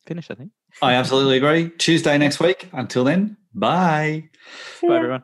finish. 0.06 0.30
I 0.30 0.34
think. 0.34 0.50
I 0.80 0.94
absolutely 0.94 1.36
agree. 1.36 1.70
Tuesday 1.70 2.16
next 2.18 2.40
week. 2.40 2.68
Until 2.72 3.04
then, 3.04 3.36
bye. 3.54 4.28
See 4.78 4.88
Bye, 4.88 4.96
everyone. 4.96 5.22